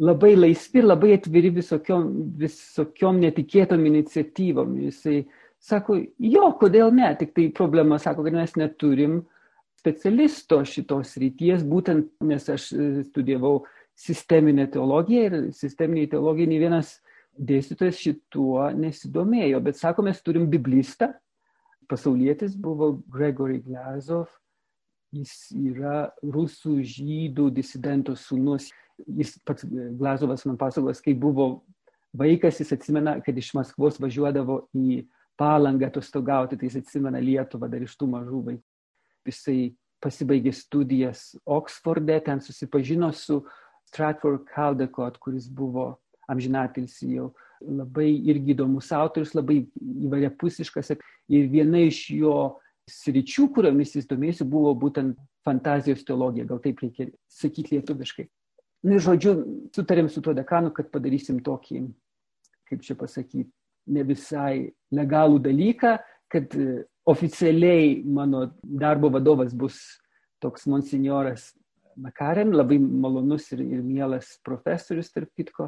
labai 0.00 0.34
laisvi, 0.36 0.82
labai 0.82 1.16
atviri 1.18 1.52
visokiom, 1.58 2.08
visokiom 2.40 3.20
netikėtom 3.22 3.84
iniciatyvom. 3.90 4.74
Jisai 4.88 5.22
sako, 5.62 5.98
jo, 6.18 6.48
kodėl 6.60 6.92
ne, 6.94 7.12
tik 7.18 7.34
tai 7.36 7.48
problema, 7.54 8.00
sako, 8.02 8.24
kad 8.26 8.36
mes 8.36 8.56
neturim 8.60 9.20
specialisto 9.82 10.60
šitos 10.68 11.16
ryties, 11.20 11.64
būtent 11.66 12.12
nes 12.24 12.48
aš 12.50 12.68
e, 12.72 12.90
studijavau 13.08 13.62
sisteminę 13.98 14.68
teologiją 14.72 15.24
ir 15.26 15.40
sisteminiai 15.56 16.10
teologijai 16.10 16.50
nei 16.52 16.60
vienas 16.62 16.94
dėstytojas 17.38 17.98
šituo 18.00 18.68
nesidomėjo, 18.76 19.60
bet 19.64 19.78
sako, 19.80 20.04
mes 20.06 20.20
turim 20.24 20.46
biblistą, 20.52 21.10
pasaulietis 21.90 22.54
buvo 22.56 22.94
Gregory 23.12 23.58
Glazov, 23.64 24.28
jis 25.12 25.50
yra 25.52 26.06
rusų 26.24 26.78
žydų 26.88 27.50
disidento 27.52 28.14
sūnus, 28.16 28.70
jis 29.06 29.36
pats 29.46 29.66
Glazovas 29.68 30.44
man 30.48 30.58
pasakos, 30.60 31.00
kai 31.04 31.14
buvo 31.18 31.62
vaikas, 32.16 32.60
jis 32.60 32.74
atsimena, 32.76 33.16
kad 33.24 33.38
iš 33.38 33.52
Maskvos 33.56 34.00
važiuodavo 34.02 34.66
į 34.76 35.02
palangą 35.40 35.88
atostogauti, 35.88 36.58
tai 36.58 36.68
jis 36.68 36.82
atsimena 36.82 37.22
Lietuvą 37.22 37.70
dar 37.72 37.82
iš 37.82 37.96
tų 37.98 38.10
mažų 38.12 38.44
vaikų 38.50 38.68
jisai 39.26 39.72
pasibaigė 40.02 40.52
studijas 40.54 41.32
Oksforde, 41.46 42.18
ten 42.24 42.40
susipažino 42.42 43.12
su 43.14 43.42
Stratford 43.88 44.48
Caldecott, 44.50 45.18
kuris 45.22 45.48
buvo 45.48 45.96
amžinatilsi 46.30 47.14
jau 47.16 47.30
labai 47.62 48.10
irgi 48.26 48.56
įdomus 48.56 48.90
autorius, 48.94 49.34
labai 49.36 49.62
įvairiapusiškas. 49.78 50.96
Ir 51.30 51.50
viena 51.52 51.84
iš 51.86 52.08
jo 52.16 52.34
sričių, 52.90 53.46
kuriomis 53.54 53.94
jis 53.94 54.08
domėjosi, 54.10 54.48
buvo 54.48 54.72
būtent 54.74 55.18
fantazijos 55.46 56.02
teologija, 56.06 56.48
gal 56.48 56.58
taip 56.62 56.82
reikia 56.82 57.10
sakyti 57.30 57.76
lietuviškai. 57.76 58.26
Na 58.82 58.96
ir 58.96 59.02
žodžiu, 59.04 59.34
sutarėm 59.74 60.08
su 60.10 60.22
tuo 60.24 60.34
dekanu, 60.34 60.72
kad 60.74 60.90
padarysim 60.90 61.38
tokį, 61.44 61.84
kaip 62.70 62.82
čia 62.82 62.96
pasakyti, 62.98 63.50
ne 63.94 64.02
visai 64.06 64.72
legalų 64.94 65.38
dalyką, 65.42 65.96
kad 66.32 66.54
oficialiai 67.06 68.00
mano 68.06 68.46
darbo 68.62 69.10
vadovas 69.12 69.54
bus 69.54 69.78
toks 70.42 70.66
monsignoras 70.66 71.52
Makaren, 71.96 72.54
labai 72.56 72.78
malonus 72.80 73.50
ir, 73.52 73.60
ir 73.60 73.82
mielas 73.84 74.38
profesorius, 74.46 75.10
tarp 75.12 75.28
kitko, 75.36 75.66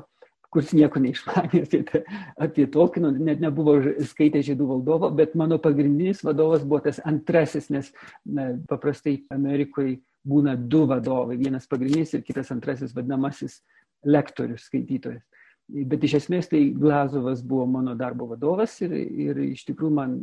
kuris 0.54 0.72
nieko 0.72 1.02
neišmanė 1.02 1.60
apie, 1.66 2.00
apie 2.46 2.64
Tolkieno, 2.72 3.10
net 3.12 3.42
nebuvo 3.44 3.76
skaitę 4.08 4.40
žydų 4.46 4.68
valdovo, 4.70 5.10
bet 5.12 5.34
mano 5.36 5.58
pagrindinis 5.60 6.22
vadovas 6.24 6.64
buvo 6.64 6.80
tas 6.86 7.02
antrasis, 7.04 7.68
nes 7.74 7.90
na, 8.24 8.54
paprastai 8.70 9.18
Amerikoje 9.34 9.98
būna 10.24 10.56
du 10.56 10.84
vadovai, 10.88 11.36
vienas 11.40 11.68
pagrindinis 11.68 12.14
ir 12.14 12.24
kitas 12.24 12.50
antrasis 12.54 12.94
vadinamasis 12.96 13.60
lektorius, 14.04 14.68
skaitytojas. 14.68 15.22
Bet 15.64 16.04
iš 16.04 16.18
esmės 16.20 16.50
tai 16.50 16.66
Glazovas 16.76 17.40
buvo 17.44 17.64
mano 17.68 17.94
darbo 17.96 18.28
vadovas 18.28 18.76
ir, 18.84 18.92
ir 18.92 19.40
iš 19.46 19.64
tikrųjų 19.70 19.94
man 19.96 20.18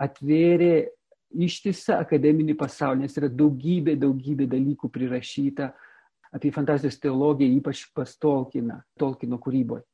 atvėrė 0.00 0.88
ištisą 1.30 2.00
akademinį 2.02 2.56
pasaulį, 2.58 3.04
nes 3.04 3.14
yra 3.18 3.28
daugybė, 3.30 3.94
daugybė 4.00 4.48
dalykų 4.50 4.90
prirašyta 4.90 5.70
apie 6.34 6.50
fantazijos 6.54 6.98
teologiją, 7.02 7.60
ypač 7.60 7.84
pas 7.94 8.16
Tolkieną, 8.18 8.80
Tolkieno 8.98 9.38
kūryboje. 9.42 9.84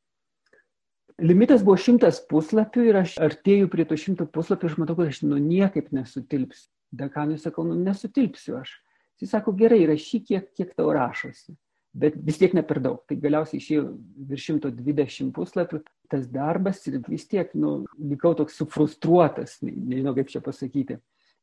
Limitas 1.21 1.63
buvo 1.65 1.79
šimtas 1.81 2.21
puslapių 2.29 2.83
ir 2.91 2.99
aš 3.01 3.15
artėjau 3.25 3.69
prie 3.73 3.87
to 3.89 3.97
šimto 3.97 4.27
puslapių, 4.29 4.69
aš 4.69 4.81
matau, 4.81 4.97
kad 4.99 5.13
aš 5.13 5.23
nu 5.25 5.39
niekaip 5.41 5.89
nesutilpsiu. 5.97 6.69
Dekanui 6.97 7.39
sakau, 7.41 7.65
nu 7.67 7.77
nesutilpsiu 7.81 8.61
aš. 8.61 8.75
Jis 9.21 9.33
sako, 9.33 9.55
gerai, 9.57 9.85
rašyk, 9.89 10.27
kiek, 10.29 10.51
kiek 10.57 10.75
tau 10.77 10.91
rašosi 10.93 11.57
bet 11.97 12.17
vis 12.27 12.39
tiek 12.41 12.55
ne 12.57 12.63
per 12.67 12.81
daug. 12.85 13.01
Tai 13.09 13.17
galiausiai 13.21 13.61
išėjo 13.61 13.85
virš 14.31 14.49
120 14.53 15.33
puslapių 15.37 15.83
tas 16.13 16.27
darbas 16.31 16.83
ir 16.91 17.01
vis 17.09 17.27
tiek, 17.29 17.51
nu, 17.59 17.81
likau 17.99 18.35
toks 18.39 18.59
sufrustruotas, 18.61 19.59
nežinau 19.65 20.15
kaip 20.17 20.31
čia 20.31 20.43
pasakyti. 20.45 21.01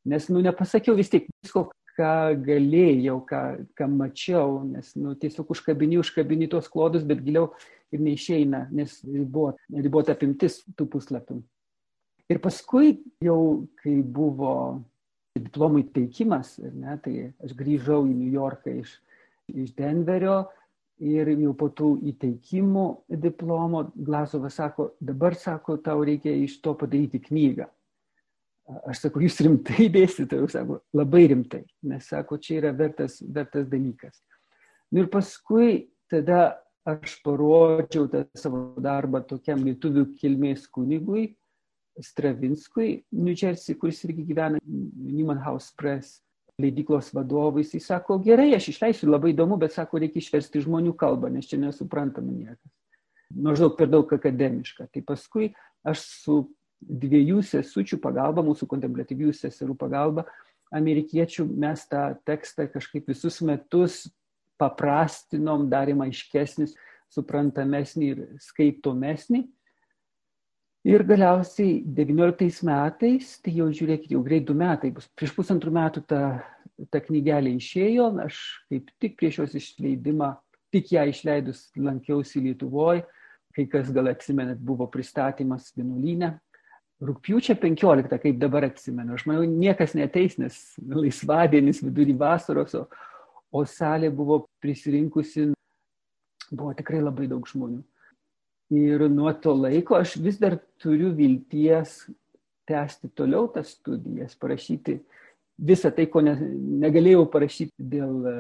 Nes, 0.08 0.28
nu, 0.32 0.44
nepasakiau 0.44 0.96
vis 1.00 1.10
tiek 1.12 1.26
visko, 1.44 1.66
ką 1.98 2.14
galėjau, 2.46 3.18
ką, 3.28 3.42
ką 3.78 3.88
mačiau, 3.92 4.62
nes, 4.68 4.94
nu, 5.00 5.16
tiesiog 5.20 5.52
užkabini, 5.56 6.00
užkabini 6.02 6.50
tuos 6.52 6.70
klodus, 6.72 7.06
bet 7.08 7.24
giliau 7.26 7.52
ir 7.94 8.04
neišeina, 8.04 8.68
nes 8.74 9.00
ribot, 9.08 9.60
ribota 9.74 10.16
apimtis 10.16 10.62
tų 10.78 10.90
puslapių. 10.96 11.42
Ir 12.32 12.40
paskui 12.44 12.98
jau, 13.24 13.68
kai 13.84 13.98
buvo 14.02 14.54
diplomų 15.54 15.86
įteikimas, 15.86 16.58
ne, 16.66 16.98
tai 17.06 17.16
aš 17.46 17.54
grįžau 17.56 18.02
į 18.10 18.18
New 18.18 18.34
Yorką 18.34 18.74
iš 18.82 18.98
iš 19.48 19.74
Denverio 19.76 20.44
ir 21.04 21.30
jau 21.36 21.54
po 21.58 21.70
tų 21.74 21.96
įteikimų 22.14 22.86
diplomo 23.22 23.88
Glasovas 23.96 24.58
sako, 24.60 24.94
dabar 25.02 25.36
sako, 25.36 25.78
tau 25.84 26.04
reikia 26.06 26.34
iš 26.44 26.60
to 26.64 26.76
padaryti 26.80 27.22
knygą. 27.24 27.68
Aš 28.88 29.08
sakau, 29.08 29.24
jūs 29.24 29.42
rimtai 29.44 29.90
dėstite, 29.92 30.40
jūs 30.40 30.56
sako, 30.56 30.80
labai 30.96 31.26
rimtai, 31.34 31.66
nes 31.90 32.08
sako, 32.08 32.40
čia 32.40 32.62
yra 32.62 32.72
vertas, 32.78 33.20
vertas 33.22 33.68
dalykas. 33.68 34.22
Nu 34.94 35.04
ir 35.04 35.10
paskui 35.12 35.90
tada 36.12 36.62
aš 36.88 37.18
parodžiau 37.26 38.08
tą 38.12 38.24
savo 38.38 38.70
darbą 38.80 39.24
tokiam 39.28 39.64
lietuvių 39.66 40.06
kilmės 40.20 40.68
kunigui, 40.72 41.34
Stravinskui, 42.02 43.04
New 43.14 43.36
Jersey, 43.38 43.76
kuris 43.78 44.02
irgi 44.08 44.26
gyvena 44.26 44.62
Newman 44.66 45.42
House 45.44 45.74
Press 45.78 46.22
leidyklos 46.62 47.10
vadovui, 47.14 47.66
jis 47.66 47.88
sako, 47.90 48.20
gerai, 48.22 48.52
aš 48.56 48.70
išleisiu, 48.74 49.10
labai 49.10 49.34
įdomu, 49.34 49.58
bet 49.62 49.74
sako, 49.74 50.02
reikia 50.02 50.22
išversti 50.22 50.62
žmonių 50.64 50.94
kalbą, 50.98 51.32
nes 51.34 51.50
čia 51.50 51.58
nesuprantama 51.62 52.34
niekas. 52.34 52.74
Maždaug 53.34 53.74
per 53.78 53.90
daug 53.90 54.10
akademiška. 54.14 54.86
Tai 54.94 55.02
paskui 55.08 55.50
aš 55.86 56.04
su 56.22 56.38
dviejų 56.84 57.42
sesučių 57.48 57.98
pagalba, 58.04 58.44
mūsų 58.46 58.68
kontemplatyvių 58.70 59.34
seserų 59.34 59.76
pagalba, 59.80 60.28
amerikiečių 60.74 61.46
mes 61.48 61.86
tą 61.90 62.12
tekstą 62.28 62.68
kažkaip 62.70 63.10
visus 63.10 63.40
metus 63.46 64.04
paprastinom, 64.62 65.68
darėm 65.70 66.04
aiškesnis, 66.06 66.76
suprantamesnį 67.14 68.08
ir 68.14 68.24
skaitomesnį. 68.42 69.44
Ir 70.84 71.00
galiausiai 71.08 71.78
19 71.96 72.66
metais, 72.68 73.38
tai 73.40 73.54
jau 73.56 73.70
žiūrėkit, 73.72 74.10
jau 74.12 74.20
greit 74.24 74.44
du 74.44 74.56
metai 74.58 74.90
bus, 74.92 75.06
prieš 75.16 75.32
pusantrų 75.38 75.72
metų 75.78 76.02
ta, 76.12 76.20
ta 76.92 77.00
knygelė 77.00 77.54
išėjo, 77.56 78.10
aš 78.20 78.40
kaip 78.68 78.90
tik 79.00 79.16
prieš 79.22 79.38
jos 79.40 79.54
išleidimą, 79.62 80.34
tik 80.76 80.92
ją 80.92 81.06
išleidus 81.08 81.70
lankiausi 81.80 82.44
Lietuvoje, 82.44 83.06
kai 83.56 83.64
kas 83.72 83.94
gal 83.96 84.12
atsimenat, 84.12 84.60
buvo 84.60 84.90
pristatymas 84.92 85.72
vienuolynė. 85.78 86.34
Rūpiučio 87.04 87.56
15, 87.64 88.20
kaip 88.20 88.44
dabar 88.44 88.68
atsimenu, 88.68 89.16
aš 89.16 89.24
manau, 89.30 89.48
niekas 89.48 89.96
neteis, 89.96 90.36
nes 90.40 90.60
laisvadienis 90.84 91.80
vidurį 91.84 92.18
vasaros, 92.20 92.76
o, 92.76 92.84
o 93.56 93.64
salė 93.64 94.12
buvo 94.12 94.42
prisirinkusi, 94.64 95.54
buvo 96.52 96.76
tikrai 96.76 97.00
labai 97.04 97.32
daug 97.32 97.48
žmonių. 97.48 97.80
Ir 98.74 99.06
nuo 99.12 99.32
to 99.38 99.54
laiko 99.54 99.98
aš 100.00 100.16
vis 100.24 100.40
dar 100.42 100.56
turiu 100.82 101.12
vilties 101.14 102.04
tęsti 102.70 103.12
toliau 103.18 103.50
tas 103.52 103.74
studijas, 103.76 104.38
parašyti 104.40 104.98
visą 105.60 105.92
tai, 105.94 106.08
ko 106.10 106.24
ne, 106.24 106.34
negalėjau 106.84 107.26
parašyti 107.32 107.88
dėl 107.94 108.28
e, 108.30 108.36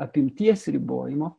apimties 0.00 0.68
ribojimo, 0.72 1.34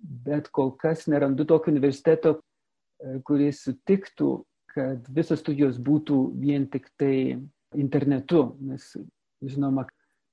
bet 0.00 0.48
kol 0.54 0.72
kas 0.80 1.06
nerandu 1.10 1.44
tokio 1.48 1.72
universiteto, 1.74 2.38
e, 2.38 3.18
kuris 3.26 3.64
sutiktų, 3.66 4.30
kad 4.70 5.08
visos 5.10 5.42
studijos 5.42 5.80
būtų 5.82 6.20
vien 6.40 6.68
tik 6.70 6.88
tai 7.00 7.40
internetu, 7.76 8.54
nes 8.62 8.92
žinoma, 9.42 9.86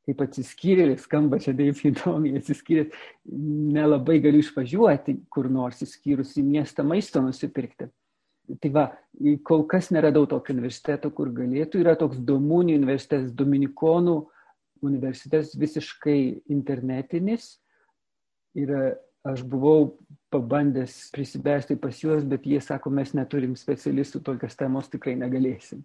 kaip 0.07 0.23
atsiskyrėlis, 0.23 1.03
skamba 1.03 1.39
čia 1.43 1.53
taip 1.57 1.81
įdomiai, 1.89 2.39
atsiskyrėlis, 2.39 2.95
nelabai 3.75 4.21
galiu 4.23 4.39
išvažiuoti 4.39 5.17
kur 5.33 5.49
nors, 5.51 5.83
įskyrus 5.83 6.37
į 6.39 6.45
miestą 6.47 6.85
maisto 6.87 7.21
nusipirkti. 7.23 7.89
Tai 8.63 8.69
va, 8.71 8.85
kol 9.43 9.65
kas 9.67 9.89
neradau 9.91 10.23
tokio 10.31 10.55
universiteto, 10.55 11.11
kur 11.11 11.33
galėtų. 11.35 11.81
Yra 11.83 11.97
toks 11.99 12.21
Domunį 12.23 12.77
universitetas, 12.79 13.33
Dominikonų 13.35 14.15
universitetas 14.87 15.51
visiškai 15.59 16.47
internetinis. 16.55 17.57
Ir 18.55 18.71
aš 19.27 19.43
buvau 19.43 19.97
pabandęs 20.31 20.95
prisibesti 21.11 21.75
pas 21.75 21.99
juos, 21.99 22.23
bet 22.23 22.47
jie 22.47 22.61
sako, 22.63 22.93
mes 22.95 23.11
neturim 23.17 23.57
specialistų, 23.59 24.23
tokios 24.23 24.55
temos 24.55 24.87
tikrai 24.93 25.17
negalėsim. 25.19 25.83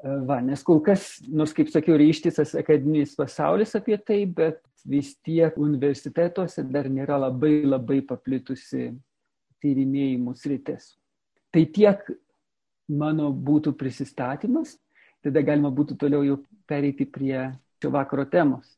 Va, 0.00 0.38
nes 0.40 0.62
kol 0.64 0.78
kas, 0.80 1.18
nors 1.28 1.52
kaip 1.52 1.68
sakiau, 1.68 1.98
yra 1.98 2.06
ištisas 2.08 2.54
akademinis 2.56 3.12
pasaulis 3.18 3.74
apie 3.76 3.98
tai, 4.00 4.22
bet 4.24 4.62
vis 4.88 5.12
tiek 5.20 5.56
universitetuose 5.60 6.64
dar 6.72 6.88
nėra 6.88 7.18
labai 7.20 7.60
labai 7.66 8.00
paplitusi 8.08 8.94
tyrinėjimų 9.60 10.34
sritis. 10.40 10.94
Tai 11.52 11.66
tiek 11.74 12.06
mano 12.88 13.28
būtų 13.34 13.74
prisistatymas, 13.76 14.78
tada 15.20 15.42
galima 15.44 15.68
būtų 15.68 15.98
toliau 16.00 16.24
jau 16.24 16.38
pereiti 16.70 17.04
prie 17.04 17.50
šio 17.82 17.92
vakaro 17.92 18.24
temos. 18.24 18.76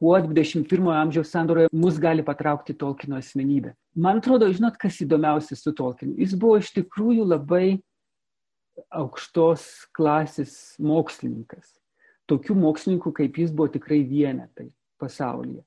Kuo 0.00 0.16
21 0.20 0.88
amžiaus 0.92 1.30
sandoroje 1.30 1.68
mus 1.72 2.00
gali 2.00 2.24
patraukti 2.24 2.74
Tolkino 2.76 3.20
asmenybė? 3.20 3.74
Man 3.94 4.18
atrodo, 4.18 4.48
žinot, 4.52 4.76
kas 4.80 4.98
įdomiausia 5.04 5.56
su 5.56 5.72
Tolkinu. 5.76 6.16
Jis 6.18 6.34
buvo 6.36 6.58
iš 6.60 6.72
tikrųjų 6.74 7.28
labai 7.28 7.78
aukštos 8.94 9.66
klasės 9.94 10.76
mokslininkas. 10.82 11.74
Tokių 12.30 12.56
mokslininkų 12.56 13.12
kaip 13.14 13.38
jis 13.38 13.52
buvo 13.52 13.68
tikrai 13.74 14.00
vienetai 14.08 14.70
pasaulyje. 15.00 15.62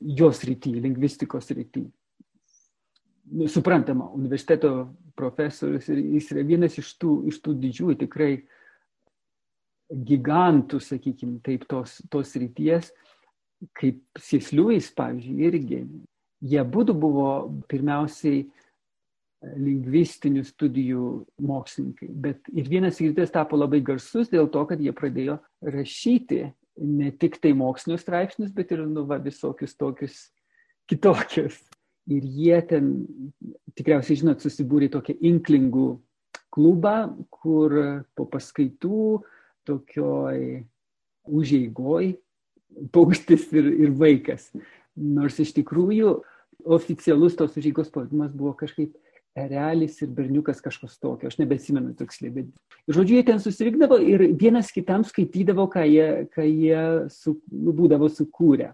Jos 0.00 0.44
rytį, 0.46 0.76
lingvistikos 0.80 1.50
rytį. 1.52 1.84
Nu, 3.30 3.46
suprantama, 3.50 4.08
universiteto 4.16 4.88
profesorius 5.18 5.90
jis 5.90 6.30
yra 6.32 6.44
vienas 6.46 6.78
iš 6.80 6.94
tų, 6.98 7.20
iš 7.30 7.40
tų 7.44 7.54
didžiųjų 7.60 7.98
tikrai 8.00 8.30
gigantų, 9.90 10.80
sakykime, 10.82 11.40
taip, 11.44 11.66
tos, 11.70 11.98
tos 12.10 12.32
ryties, 12.38 12.92
kaip 13.76 14.00
Sisliuvis, 14.18 14.88
pavyzdžiui, 14.96 15.50
irgi. 15.50 15.80
Jie 16.40 16.62
būtų 16.64 16.94
buvo 16.96 17.26
pirmiausiai 17.68 18.46
lingvistinių 19.40 20.42
studijų 20.44 21.04
mokslininkai. 21.48 22.08
Bet 22.12 22.50
ir 22.52 22.68
vienas 22.68 23.00
ir 23.00 23.14
kitas 23.14 23.32
tapo 23.32 23.56
labai 23.56 23.80
garsus 23.84 24.28
dėl 24.32 24.50
to, 24.52 24.66
kad 24.68 24.80
jie 24.82 24.92
pradėjo 24.96 25.38
rašyti 25.64 26.42
ne 26.80 27.10
tik 27.12 27.38
tai 27.40 27.52
mokslinius 27.56 28.04
straipsnius, 28.04 28.52
bet 28.56 28.72
ir 28.72 28.84
nu, 28.88 29.04
va, 29.08 29.20
visokius 29.22 29.76
tokius 29.80 30.28
kitokius. 30.90 31.58
Ir 32.10 32.24
jie 32.24 32.56
ten, 32.66 32.92
tikriausiai 33.78 34.18
žinot, 34.22 34.42
susibūrė 34.42 34.90
tokią 34.92 35.14
inklingų 35.30 35.88
klubą, 36.50 37.12
kur 37.30 37.76
po 38.16 38.26
paskaitų 38.28 39.20
tokioj 39.68 40.64
užeigoj 41.30 42.14
paukštis 42.94 43.50
ir, 43.54 43.68
ir 43.86 43.94
vaikas. 43.98 44.48
Nors 44.96 45.38
iš 45.42 45.52
tikrųjų 45.60 46.16
oficialus 46.64 47.36
tos 47.38 47.54
užeigos 47.60 47.92
pavadinimas 47.92 48.34
buvo 48.36 48.52
kažkaip 48.58 48.96
erelis 49.38 50.00
ir 50.02 50.10
berniukas 50.14 50.60
kažkas 50.62 50.98
tokio, 50.98 51.30
aš 51.30 51.38
nebesimenu 51.38 51.94
tiksliai, 51.98 52.32
bet. 52.34 52.50
Žodžiu, 52.90 53.20
jie 53.20 53.26
ten 53.28 53.40
susirinkdavo 53.42 54.00
ir 54.02 54.26
vienas 54.38 54.72
kitam 54.74 55.04
skaitydavo, 55.06 55.68
ką 55.70 55.84
jie, 55.86 56.08
ką 56.34 56.46
jie 56.46 56.84
su, 57.14 57.36
nu, 57.52 57.74
būdavo 57.76 58.10
sukūrę. 58.10 58.72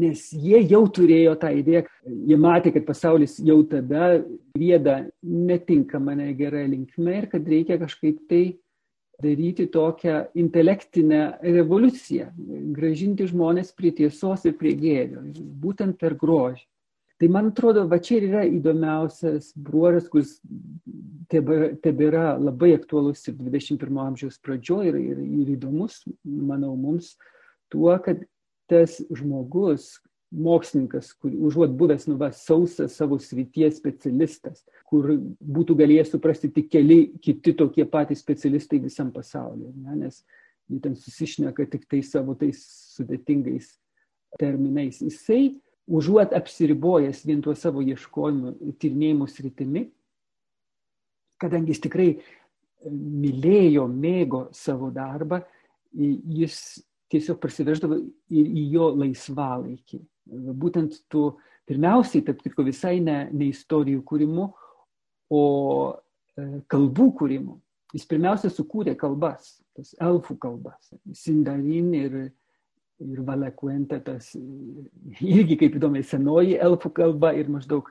Nes 0.00 0.28
jie 0.30 0.60
jau 0.70 0.84
turėjo 0.86 1.34
tą 1.40 1.50
idėją, 1.58 1.82
jie 2.30 2.36
matė, 2.38 2.70
kad 2.76 2.84
pasaulis 2.86 3.40
jau 3.42 3.58
tada 3.66 4.20
vieda 4.54 5.00
netinkama, 5.22 6.14
negera 6.18 6.62
linkme 6.62 7.16
ir 7.18 7.26
kad 7.32 7.48
reikia 7.48 7.80
kažkaip 7.80 8.20
tai 8.30 8.44
daryti 9.20 9.66
tokią 9.68 10.20
intelektinę 10.38 11.40
revoliuciją, 11.42 12.30
gražinti 12.76 13.26
žmonės 13.28 13.74
prie 13.76 13.90
tiesos 13.96 14.46
ir 14.48 14.54
prie 14.60 14.76
gėrio, 14.78 15.24
būtent 15.60 15.98
per 16.00 16.14
grožį. 16.20 16.62
Tai 17.20 17.28
man 17.28 17.50
atrodo, 17.50 17.84
va 17.84 17.98
čia 18.00 18.16
ir 18.16 18.28
yra 18.30 18.42
įdomiausias 18.48 19.50
bruožas, 19.52 20.06
kuris 20.08 20.38
tebėra 21.28 22.38
labai 22.40 22.72
aktualus 22.78 23.26
ir 23.28 23.36
21 23.36 24.00
amžiaus 24.06 24.40
pradžioje 24.40 24.94
ir, 24.94 25.00
ir, 25.12 25.18
ir 25.42 25.50
įdomus, 25.58 26.00
manau, 26.24 26.72
mums 26.80 27.12
tuo, 27.68 27.92
kad 28.00 28.24
tas 28.72 28.96
žmogus, 29.12 29.98
mokslininkas, 30.30 31.12
kur, 31.18 31.34
užuot 31.34 31.72
buvęs 31.76 32.06
nu, 32.08 32.16
va, 32.16 32.30
sausas 32.32 32.94
savo 32.96 33.18
srities 33.20 33.76
specialistas, 33.80 34.62
kur 34.88 35.12
būtų 35.42 35.76
galėjęs 35.80 36.12
suprasti 36.14 36.52
tik 36.54 36.70
keli 36.72 37.00
kiti 37.22 37.52
tokie 37.58 37.84
patys 37.90 38.22
specialistai 38.22 38.78
visam 38.80 39.10
pasaulyje, 39.12 39.74
ne? 39.74 39.96
nes 40.06 40.22
jie 40.70 40.78
ten 40.80 40.94
susišneka 40.96 41.66
tik 41.72 41.88
tai 41.90 42.04
savo 42.06 42.36
tais 42.38 42.62
sudėtingais 42.94 43.74
terminais. 44.38 45.02
Jisai 45.02 45.58
užuot 45.90 46.34
apsiribojęs 46.36 47.24
vien 47.26 47.40
tuo 47.42 47.54
savo 47.58 47.82
ieškojimu, 47.82 48.54
tyrinėjimu 48.80 49.26
sritimi, 49.30 49.86
kadangi 51.40 51.74
jis 51.74 51.82
tikrai 51.86 52.10
e, 52.14 52.20
mylėjo, 52.90 53.86
mėgo 53.90 54.46
savo 54.56 54.90
darbą, 54.94 55.40
jis 55.90 56.56
tiesiog 57.10 57.40
prasiveždavo 57.42 57.98
ir 58.30 58.50
į 58.50 58.66
jo 58.76 58.90
laisvalaikį. 58.94 59.98
Būtent 60.60 61.00
tu 61.10 61.24
pirmiausiai, 61.66 62.22
taip 62.26 62.42
tik 62.44 62.58
visai 62.62 62.98
ne, 63.02 63.24
ne 63.34 63.50
istorijų 63.50 64.04
kūrimu, 64.06 64.46
o 65.30 65.42
e, 65.90 66.46
kalbų 66.70 67.08
kūrimu. 67.18 67.56
Jis 67.94 68.06
pirmiausia 68.06 68.50
sukūrė 68.54 68.94
kalbas, 68.98 69.56
tas 69.74 69.90
elfų 69.98 70.36
kalbas, 70.38 70.92
Sindarin 71.18 71.90
ir 71.98 72.20
ir 73.00 73.22
Valakuenta 73.26 74.00
tas 74.04 74.32
irgi 75.20 75.56
kaip 75.60 75.78
įdomiai 75.78 76.06
senoji 76.06 76.58
elfų 76.60 76.92
kalba 77.00 77.32
ir 77.36 77.50
maždaug 77.52 77.88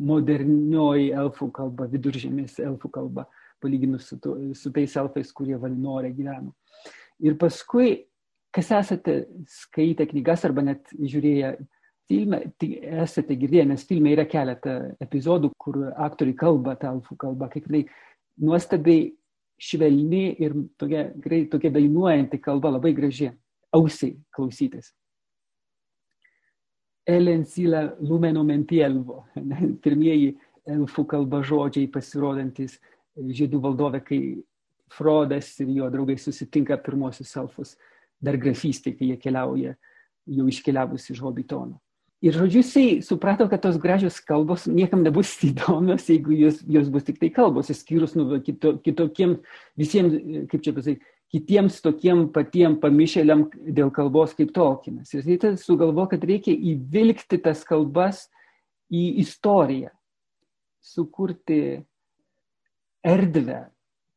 modernioji 0.00 1.10
elfų 1.16 1.50
kalba, 1.54 1.88
viduržėmės 1.90 2.60
elfų 2.64 2.90
kalba, 2.92 3.26
palyginus 3.62 4.10
su, 4.10 4.18
to, 4.22 4.36
su 4.56 4.72
tais 4.72 4.94
elfais, 4.96 5.32
kurie 5.36 5.56
Valinorė 5.60 6.12
gyveno. 6.16 6.54
Ir 7.24 7.36
paskui, 7.40 8.06
kas 8.54 8.70
esate 8.76 9.18
skaitę 9.50 10.06
knygas 10.08 10.44
arba 10.48 10.64
net 10.64 10.92
žiūrėję 10.96 11.52
filmą, 12.08 12.40
tai 12.60 12.70
esate 13.04 13.36
girdėję, 13.36 13.66
nes 13.72 13.84
filme 13.88 14.12
yra 14.14 14.26
keletą 14.30 14.76
epizodų, 15.02 15.52
kur 15.60 15.80
aktoriai 15.92 16.38
kalba 16.38 16.76
tą 16.80 16.94
elfų 16.96 17.18
kalbą, 17.24 17.50
kaip 17.52 17.66
tai 17.72 17.82
nuostabiai 18.40 19.10
švelni 19.56 20.26
ir 20.44 20.54
tokia, 20.78 21.08
tokia 21.50 21.72
dainuojanti 21.72 22.40
kalba, 22.44 22.74
labai 22.76 22.92
graži 22.96 23.32
ausiai 23.76 24.16
klausytis. 24.34 24.92
Elensila 27.06 27.84
lumeno 28.02 28.42
mentielvo, 28.46 29.22
pirmieji 29.84 30.34
elfų 30.66 31.06
kalba 31.06 31.42
žodžiai 31.46 31.86
pasirodantis 31.92 32.80
žydų 33.16 33.62
valdove, 33.62 34.02
kai 34.04 34.20
Frodas 34.92 35.48
ir 35.58 35.72
jo 35.74 35.88
draugai 35.90 36.14
susitinka 36.18 36.76
pirmosius 36.78 37.32
elfus 37.40 37.72
dar 38.22 38.36
grafystė, 38.38 38.92
kai 38.94 39.10
jie 39.10 39.16
keliauja 39.18 39.74
jau 40.30 40.46
iškeliavus 40.46 41.10
iš 41.10 41.22
Hobitono. 41.24 41.80
Ir 42.24 42.32
žodžiu, 42.32 42.62
jisai 42.62 43.02
suprato, 43.04 43.44
kad 43.50 43.60
tos 43.60 43.76
gražios 43.82 44.16
kalbos 44.24 44.64
niekam 44.70 45.02
nebus 45.04 45.34
įdomios, 45.48 46.06
jeigu 46.08 46.38
jos, 46.38 46.62
jos 46.64 46.88
bus 46.92 47.04
tik 47.06 47.20
tai 47.20 47.30
kalbos, 47.34 47.70
išskyrus 47.72 48.16
nu, 48.16 48.40
kito, 48.46 48.76
kitokiem, 48.82 49.36
visiems, 49.78 50.16
kaip 50.50 50.64
čia 50.64 50.74
pasakyti, 50.76 51.12
kitiems 51.34 51.80
tokiem 51.82 52.26
patiem 52.34 52.76
pamišėliam 52.80 53.46
dėl 53.74 53.90
kalbos 53.94 54.34
kaip 54.38 54.52
Tolkienas. 54.54 55.12
Ir 55.14 55.26
jisai 55.26 55.56
sugalvo, 55.60 56.06
kad 56.10 56.22
reikia 56.24 56.54
įvilgti 56.54 57.40
tas 57.42 57.64
kalbas 57.66 58.26
į 58.92 59.18
istoriją, 59.24 59.90
sukurti 60.82 61.60
erdvę 63.06 63.64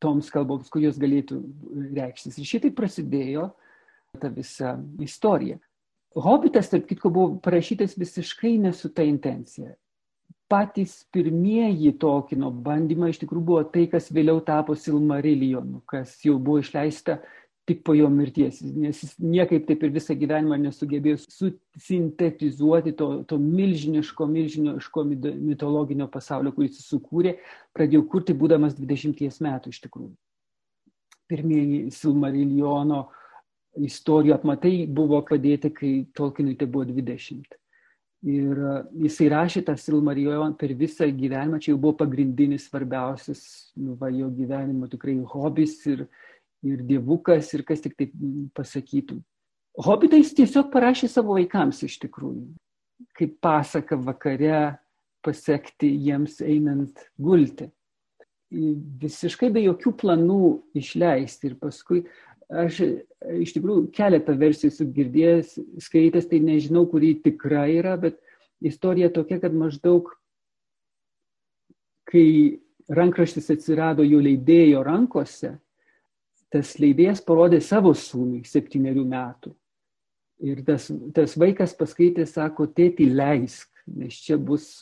toms 0.00 0.30
kalboms, 0.32 0.70
kur 0.72 0.82
jos 0.82 0.98
galėtų 1.00 1.40
reikštis. 1.96 2.38
Ir 2.40 2.48
šitai 2.48 2.70
prasidėjo 2.74 3.50
ta 4.20 4.30
visa 4.32 4.76
istorija. 5.02 5.58
Hobitas, 6.18 6.70
tarp 6.72 6.88
kitko, 6.88 7.10
buvo 7.14 7.36
parašytas 7.42 7.94
visiškai 7.98 8.56
ne 8.58 8.72
su 8.74 8.90
ta 8.90 9.04
intencija. 9.06 9.76
Patys 10.50 11.04
pirmieji 11.14 11.92
Tolkieno 12.02 12.48
bandymai 12.50 13.12
iš 13.12 13.20
tikrųjų 13.22 13.44
buvo 13.46 13.60
tai, 13.70 13.84
kas 13.90 14.08
vėliau 14.10 14.40
tapo 14.42 14.74
Silmarilionu, 14.74 15.84
kas 15.86 16.16
jau 16.26 16.40
buvo 16.42 16.58
išleista 16.58 17.20
tik 17.70 17.84
po 17.86 17.94
jo 17.94 18.08
mirties, 18.10 18.58
nes 18.62 18.98
jis 19.04 19.12
niekaip 19.22 19.68
taip 19.68 19.84
ir 19.86 19.92
visą 19.94 20.16
gyvenimą 20.18 20.56
nesugebėjo 20.58 21.20
sintetizuoti 21.78 22.96
to, 22.98 23.08
to 23.30 23.38
milžiniško, 23.38 24.26
milžiniško 24.26 25.04
mitologinio 25.06 26.08
pasaulio, 26.10 26.50
kuris 26.56 26.80
jis 26.80 26.88
sukūrė, 26.90 27.36
pradėjo 27.76 28.02
kurti 28.10 28.34
būdamas 28.34 28.74
20 28.80 29.22
metų 29.46 29.70
iš 29.70 29.80
tikrųjų. 29.86 30.10
Pirmieji 31.30 31.84
Silmariliono 31.94 33.04
istorijų 33.78 34.34
apmatai 34.34 34.74
buvo 34.90 35.22
padėti, 35.30 35.70
kai 35.70 35.94
Tolkienui 36.18 36.58
tai 36.58 36.66
buvo 36.66 36.88
20. 36.90 37.59
Ir 38.28 38.52
e, 38.52 38.72
jisai 39.06 39.30
rašė 39.32 39.62
tą 39.64 39.76
Silmarijon 39.80 40.52
per 40.60 40.74
visą 40.76 41.08
gyvenimą, 41.08 41.60
čia 41.62 41.72
jau 41.72 41.80
buvo 41.80 41.96
pagrindinis 42.02 42.66
svarbiausias 42.68 43.42
nu, 43.80 43.96
va, 44.00 44.10
jo 44.12 44.28
gyvenimo 44.34 44.90
tikrai 44.92 45.16
hobis 45.32 45.78
ir, 45.88 46.04
ir 46.66 46.82
dievukas 46.84 47.48
ir 47.56 47.64
kas 47.64 47.80
tik 47.80 47.96
taip 47.96 48.12
pasakytų. 48.56 49.22
Hobitą 49.80 50.20
jis 50.20 50.34
tiesiog 50.36 50.68
parašė 50.72 51.08
savo 51.08 51.38
vaikams 51.38 51.80
iš 51.86 51.96
tikrųjų, 52.02 52.50
kaip 53.16 53.38
pasaka 53.40 53.96
vakare 53.96 54.76
pasiekti 55.24 55.88
jiems 55.88 56.40
einant 56.44 57.06
gulti. 57.16 57.70
Visiškai 58.50 59.48
be 59.54 59.62
jokių 59.62 59.94
planų 59.96 60.44
išleisti 60.76 61.52
ir 61.52 61.56
paskui 61.60 62.02
aš 62.50 62.80
iš 63.40 63.54
tikrųjų 63.54 63.90
keletą 63.94 64.34
versijų 64.38 64.72
esu 64.72 64.86
girdėjęs, 64.94 65.54
skaitęs, 65.86 66.26
tai 66.30 66.40
nežinau, 66.42 66.84
kuri 66.90 67.14
tikra 67.22 67.66
yra, 67.70 67.96
bet 68.00 68.18
istorija 68.64 69.10
tokia, 69.14 69.40
kad 69.42 69.54
maždaug, 69.56 70.10
kai 72.10 72.60
rankraštis 72.90 73.52
atsirado 73.54 74.04
jų 74.06 74.22
leidėjo 74.26 74.82
rankose, 74.86 75.54
tas 76.50 76.74
leidėjas 76.82 77.22
parodė 77.22 77.60
savo 77.62 77.94
sūnui 77.94 78.42
septyniarių 78.48 79.04
metų. 79.06 79.54
Ir 80.50 80.64
tas, 80.66 80.88
tas 81.14 81.36
vaikas 81.38 81.76
paskaitė, 81.76 82.24
sako, 82.26 82.66
tėti 82.74 83.06
leisk, 83.12 83.68
nes 83.86 84.16
čia 84.24 84.40
bus 84.40 84.80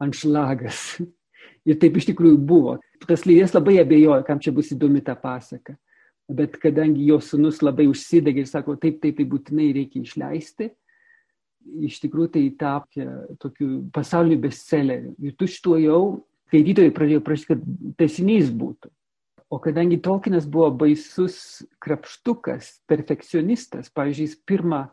anšlagas. 0.00 0.94
Ir 1.68 1.76
taip 1.80 1.96
iš 1.96 2.06
tikrųjų 2.10 2.38
buvo. 2.40 2.78
Tas 3.04 3.24
leidėjas 3.28 3.52
labai 3.56 3.78
abejojo, 3.82 4.22
kam 4.24 4.40
čia 4.40 4.52
bus 4.54 4.70
įdomi 4.72 5.02
ta 5.04 5.16
pasaka 5.18 5.74
bet 6.28 6.56
kadangi 6.60 7.06
jo 7.08 7.18
sunus 7.20 7.60
labai 7.62 7.86
užsidegė 7.90 8.44
ir 8.44 8.50
sako, 8.50 8.78
taip, 8.80 9.00
taip, 9.02 9.18
tai 9.18 9.26
būtinai 9.28 9.70
reikia 9.76 10.02
išleisti, 10.04 10.70
iš 11.84 12.00
tikrųjų 12.04 12.30
tai 12.34 12.44
tapė 12.60 13.06
tokiu 13.40 13.84
pasauliniu 13.94 14.40
bestselleriu. 14.44 15.14
Ir 15.24 15.36
tu 15.38 15.48
šituo 15.48 15.78
jau 15.80 16.00
skaitytojai 16.48 16.92
pradėjo 16.94 17.24
prašyti, 17.24 17.54
kad 17.54 17.96
tesinys 18.00 18.52
būtų. 18.54 18.92
O 19.52 19.60
kadangi 19.62 20.00
Tolkienas 20.02 20.46
buvo 20.50 20.70
baisus 20.74 21.62
krapštukas, 21.84 22.80
perfekcionistas, 22.90 23.90
pavyzdžiui, 23.94 24.26
jis 24.26 24.38
pirmą, 24.48 24.86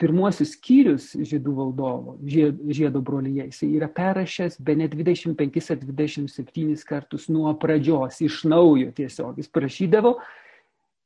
pirmuosius 0.00 0.54
skyrius 0.56 1.10
žiedų 1.16 1.52
valdovo, 1.56 2.16
žiedo 2.26 3.02
brolyje, 3.04 3.46
jis 3.50 3.62
yra 3.68 3.88
perrašęs 3.92 4.58
be 4.64 4.74
net 4.80 4.96
25 4.96 5.70
ar 5.72 5.84
27 5.84 6.74
kartus 6.88 7.28
nuo 7.32 7.52
pradžios, 7.60 8.20
iš 8.24 8.42
naujo 8.48 8.90
tiesiog. 8.96 9.38
Jis 9.40 9.52
prašydavo, 9.52 10.16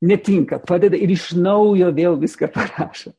netinka, 0.01 0.59
padeda 0.65 0.97
ir 0.97 1.13
iš 1.13 1.31
naujo 1.37 1.91
vėl 1.95 2.17
viską 2.21 2.49
parašo. 2.53 3.13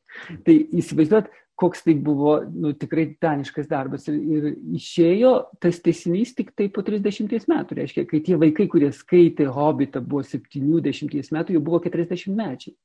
Tai 0.45 0.55
įsivaizduot, 0.79 1.29
koks 1.59 1.83
tai 1.85 1.93
buvo 1.95 2.39
nu, 2.49 2.73
tikrai 2.73 3.05
titaniškas 3.13 3.69
darbas. 3.69 4.07
Ir, 4.09 4.17
ir 4.17 4.47
išėjo 4.79 5.33
tas 5.63 5.79
tesinys 5.83 6.33
tik 6.37 6.51
tai 6.57 6.69
po 6.73 6.83
30 6.85 7.29
metų. 7.49 7.77
Reiškia, 7.79 8.07
kai 8.09 8.23
tie 8.25 8.39
vaikai, 8.39 8.67
kurie 8.71 8.89
skaitė 8.95 9.47
Hobbitą, 9.53 10.01
buvo 10.01 10.25
70 10.27 11.31
metų, 11.35 11.57
jau 11.57 11.63
buvo 11.63 11.83
40 11.83 12.33
mečiai. 12.37 12.75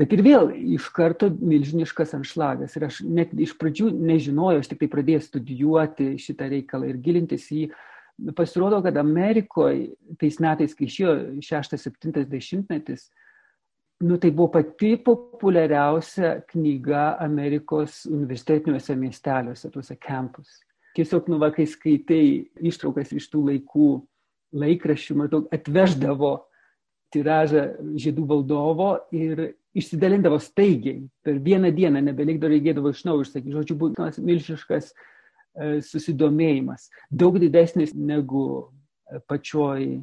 Bet 0.00 0.14
ir 0.16 0.22
vėl 0.24 0.48
iš 0.76 0.86
karto 0.96 1.28
milžiniškas 1.28 2.14
anšlagas. 2.16 2.76
Ir 2.78 2.86
aš 2.88 3.00
net 3.04 3.32
iš 3.36 3.52
pradžių 3.60 3.90
nežinojau, 3.92 4.62
aš 4.62 4.70
tik 4.70 4.82
tai 4.82 4.90
pradėjau 4.92 5.24
studijuoti 5.26 6.14
šitą 6.22 6.48
reikalą 6.54 6.88
ir 6.88 7.00
gilintis 7.04 7.48
į 7.52 7.64
jį. 7.64 7.70
Pasirodo, 8.36 8.82
kad 8.84 8.96
Amerikoje 9.00 9.94
tais 10.20 10.36
metais, 10.44 10.72
kai 10.76 10.88
išėjo 10.88 11.12
6-70 11.44 12.66
metis, 12.68 13.06
nu, 14.00 14.16
tai 14.16 14.30
buvo 14.30 14.48
pati 14.48 14.96
populiariausia 14.96 16.40
knyga 16.48 17.18
Amerikos 17.20 18.04
universitetiniuose 18.08 18.96
miesteliuose, 18.96 19.70
tuose 19.70 19.96
campus. 19.96 20.60
Tiesiog, 20.96 21.28
nu, 21.28 21.38
va, 21.38 21.50
kai 21.52 21.66
skaitai 21.68 22.24
ištraukas 22.70 23.12
iš 23.12 23.28
tų 23.30 23.44
laikų 23.50 23.90
laikraščių, 24.56 25.16
maždaug 25.20 25.52
atveždavo 25.54 26.32
tiražą 27.14 27.66
žydų 28.00 28.24
valdovo 28.30 28.90
ir 29.14 29.50
išsidalindavo 29.76 30.40
staigiai. 30.42 31.04
Per 31.22 31.38
vieną 31.44 31.70
dieną 31.74 32.02
nebelikdavo, 32.08 32.54
reikėdavo 32.54 32.94
iš 32.94 33.04
naujo 33.06 33.26
išsakyti. 33.26 33.54
Žodžiu, 33.54 33.76
buvo 33.78 34.08
milžiškas 34.16 34.90
e, 34.90 35.80
susidomėjimas. 35.86 36.88
Daug 37.10 37.38
didesnis 37.42 37.92
negu 37.94 38.70
pačioj 39.30 40.00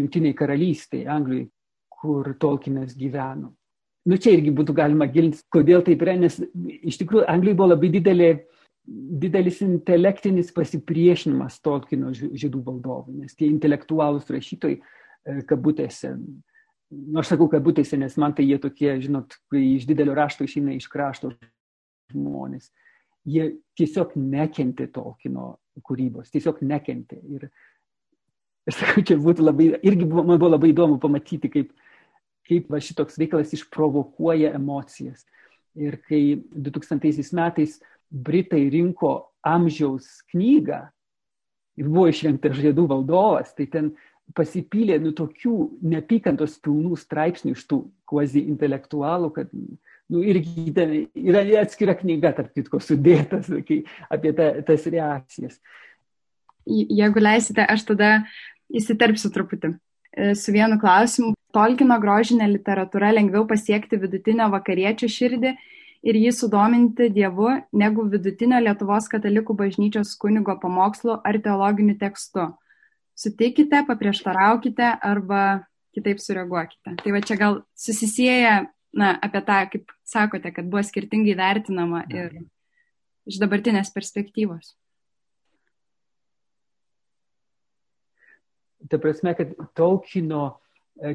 Junktiniai 0.00 0.34
karalystėje, 0.34 1.06
Anglijai, 1.06 1.46
kur 2.04 2.34
Tolkienas 2.40 2.92
gyveno. 2.98 3.54
Nu 4.04 4.18
čia 4.20 4.34
irgi 4.36 4.52
būtų 4.52 4.74
galima 4.76 5.08
gilinti, 5.08 5.40
kodėl 5.52 5.80
taip 5.84 6.02
yra, 6.04 6.18
nes 6.20 6.36
iš 6.84 6.98
tikrųjų 7.00 7.24
Anglijoje 7.32 7.56
buvo 7.56 7.70
labai 7.70 7.88
didelė, 7.94 8.30
didelis 9.24 9.62
intelektinis 9.64 10.52
pasipriešinimas 10.52 11.56
Tolkieno 11.64 12.12
žydų 12.12 12.60
valdovų, 12.66 13.22
nes 13.22 13.32
tie 13.38 13.48
intelektualūs 13.48 14.28
rašytojai 14.34 14.76
e, 14.76 15.38
kabutėse, 15.48 16.12
nu 16.92 17.20
aš 17.22 17.32
sakau 17.32 17.48
kabutėse, 17.48 17.96
nes 18.00 18.16
man 18.20 18.34
tai 18.36 18.44
jie 18.44 18.58
tokie, 18.60 18.90
žinot, 19.00 19.38
kai 19.48 19.62
iš 19.78 19.88
didelio 19.88 20.16
rašto 20.18 20.44
išeina 20.44 20.76
iš 20.76 20.90
krašto 20.92 21.32
žmonės, 22.12 22.68
jie 23.24 23.54
tiesiog 23.78 24.12
nekentė 24.20 24.90
Tolkieno 24.92 25.54
kūrybos, 25.80 26.28
tiesiog 26.34 26.60
nekentė. 26.60 27.18
Ir 27.24 27.48
aš 28.68 28.82
sakau, 28.82 29.04
čia 29.06 29.16
būtų 29.20 29.48
labai, 29.48 29.70
irgi 29.80 30.04
buvo, 30.04 30.26
man 30.28 30.36
buvo 30.36 30.52
labai 30.54 30.74
įdomu 30.74 31.00
pamatyti, 31.00 31.50
kaip 31.56 31.72
kaip 32.48 32.70
va 32.72 32.80
šitoks 32.82 33.18
veikalas 33.20 33.54
išprovokuoja 33.56 34.54
emocijas. 34.56 35.24
Ir 35.74 35.98
kai 36.06 36.38
2000 36.54 37.34
metais 37.34 37.80
Britai 38.14 38.68
rinko 38.70 39.14
amžiaus 39.42 40.20
knygą 40.30 40.84
ir 41.80 41.88
buvo 41.88 42.06
išrinktas 42.10 42.54
žiedų 42.60 42.86
valdovas, 42.90 43.50
tai 43.56 43.66
ten 43.70 43.94
pasipylė 44.36 45.00
nu 45.02 45.12
tokių 45.16 45.54
neapykantos 45.84 46.56
pilnų 46.64 46.96
straipsnių 47.00 47.56
iš 47.56 47.64
tų 47.68 47.80
kvazi 48.08 48.44
intelektualų, 48.48 49.32
kad 49.34 49.50
nu, 49.52 50.22
irgi 50.22 50.70
ten 50.76 50.94
yra 51.12 51.42
atskira 51.60 51.96
knyga, 51.98 52.32
tarp 52.36 52.54
kitko, 52.56 52.80
sudėtas 52.80 53.50
kai, 53.68 53.82
apie 54.12 54.32
ta, 54.36 54.52
tas 54.64 54.86
reakcijas. 54.88 55.58
Jeigu 56.64 57.20
leisite, 57.20 57.66
aš 57.68 57.84
tada 57.90 58.12
įsiterpsiu 58.72 59.28
truputį 59.34 59.74
su 60.38 60.52
vienu 60.54 60.78
klausimu. 60.80 61.32
Tolkino 61.54 61.96
grožinė 62.02 62.48
literatūra 62.50 63.12
lengviau 63.14 63.46
pasiekti 63.46 63.98
vidutinio 64.02 64.48
vakariečio 64.50 65.08
širdį 65.10 65.54
ir 66.04 66.18
jį 66.20 66.32
sudominti 66.34 67.08
Dievu 67.14 67.52
negu 67.72 68.04
vidutinio 68.10 68.58
Lietuvos 68.62 69.06
katalikų 69.12 69.56
bažnyčios 69.60 70.16
kunigo 70.20 70.56
pamokslu 70.60 71.20
ar 71.24 71.38
teologiniu 71.44 71.96
tekstu. 72.00 72.50
Sutikite, 73.14 73.84
paprieštaraukite 73.86 74.90
arba 74.98 75.64
kitaip 75.94 76.18
sureaguokite. 76.18 76.96
Tai 77.02 77.14
va 77.14 77.20
čia 77.22 77.38
gal 77.38 77.60
susisieja 77.78 78.64
na, 78.94 79.14
apie 79.22 79.42
tą, 79.46 79.60
kaip 79.70 79.94
sakote, 80.06 80.50
kad 80.54 80.66
buvo 80.70 80.82
skirtingai 80.82 81.36
vertinama 81.38 82.04
ir 82.10 82.34
iš 83.30 83.38
dabartinės 83.42 83.94
perspektyvos. 83.94 84.74
Ta 88.90 89.00
prasme, 89.00 89.32
kad 89.38 89.54
Tolkieno 89.76 90.58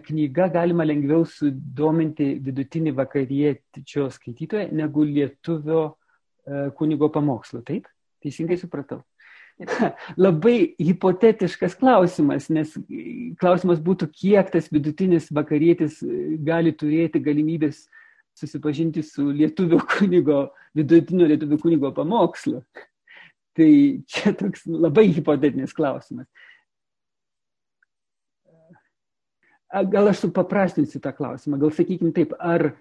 knyga 0.07 0.49
galima 0.51 0.83
lengviau 0.83 1.23
sudominti 1.27 2.33
vidutinį 2.43 2.91
vakariečio 2.97 4.09
skaitytoją 4.11 4.73
negu 4.75 5.05
lietuvio 5.07 5.83
kunigo 6.75 7.07
pamokslo. 7.13 7.61
Taip? 7.63 7.87
Teisingai 8.23 8.57
supratau. 8.59 9.03
Labai 10.25 10.73
hipotetiškas 10.79 11.75
klausimas, 11.79 12.47
nes 12.53 12.75
klausimas 13.39 13.79
būtų, 13.83 14.09
kiek 14.15 14.51
tas 14.53 14.69
vidutinis 14.71 15.29
vakarietis 15.35 15.99
gali 16.45 16.73
turėti 16.75 17.21
galimybės 17.23 17.85
susipažinti 18.39 19.03
su 19.03 19.29
lietuvių 19.35 19.81
kunigo, 19.95 20.45
vidutinio 20.77 21.27
lietuvių 21.33 21.59
kunigo 21.63 21.93
pamokslu. 21.95 22.63
Tai 23.57 23.71
čia 24.07 24.31
toks 24.39 24.63
labai 24.69 25.09
hipotetinis 25.11 25.75
klausimas. 25.75 26.29
Gal 29.69 30.09
aš 30.09 30.23
supaprastinsiu 30.25 31.01
tą 31.03 31.13
klausimą, 31.13 31.59
gal 31.61 31.73
sakykime 31.75 32.13
taip, 32.15 32.33
ar, 32.41 32.71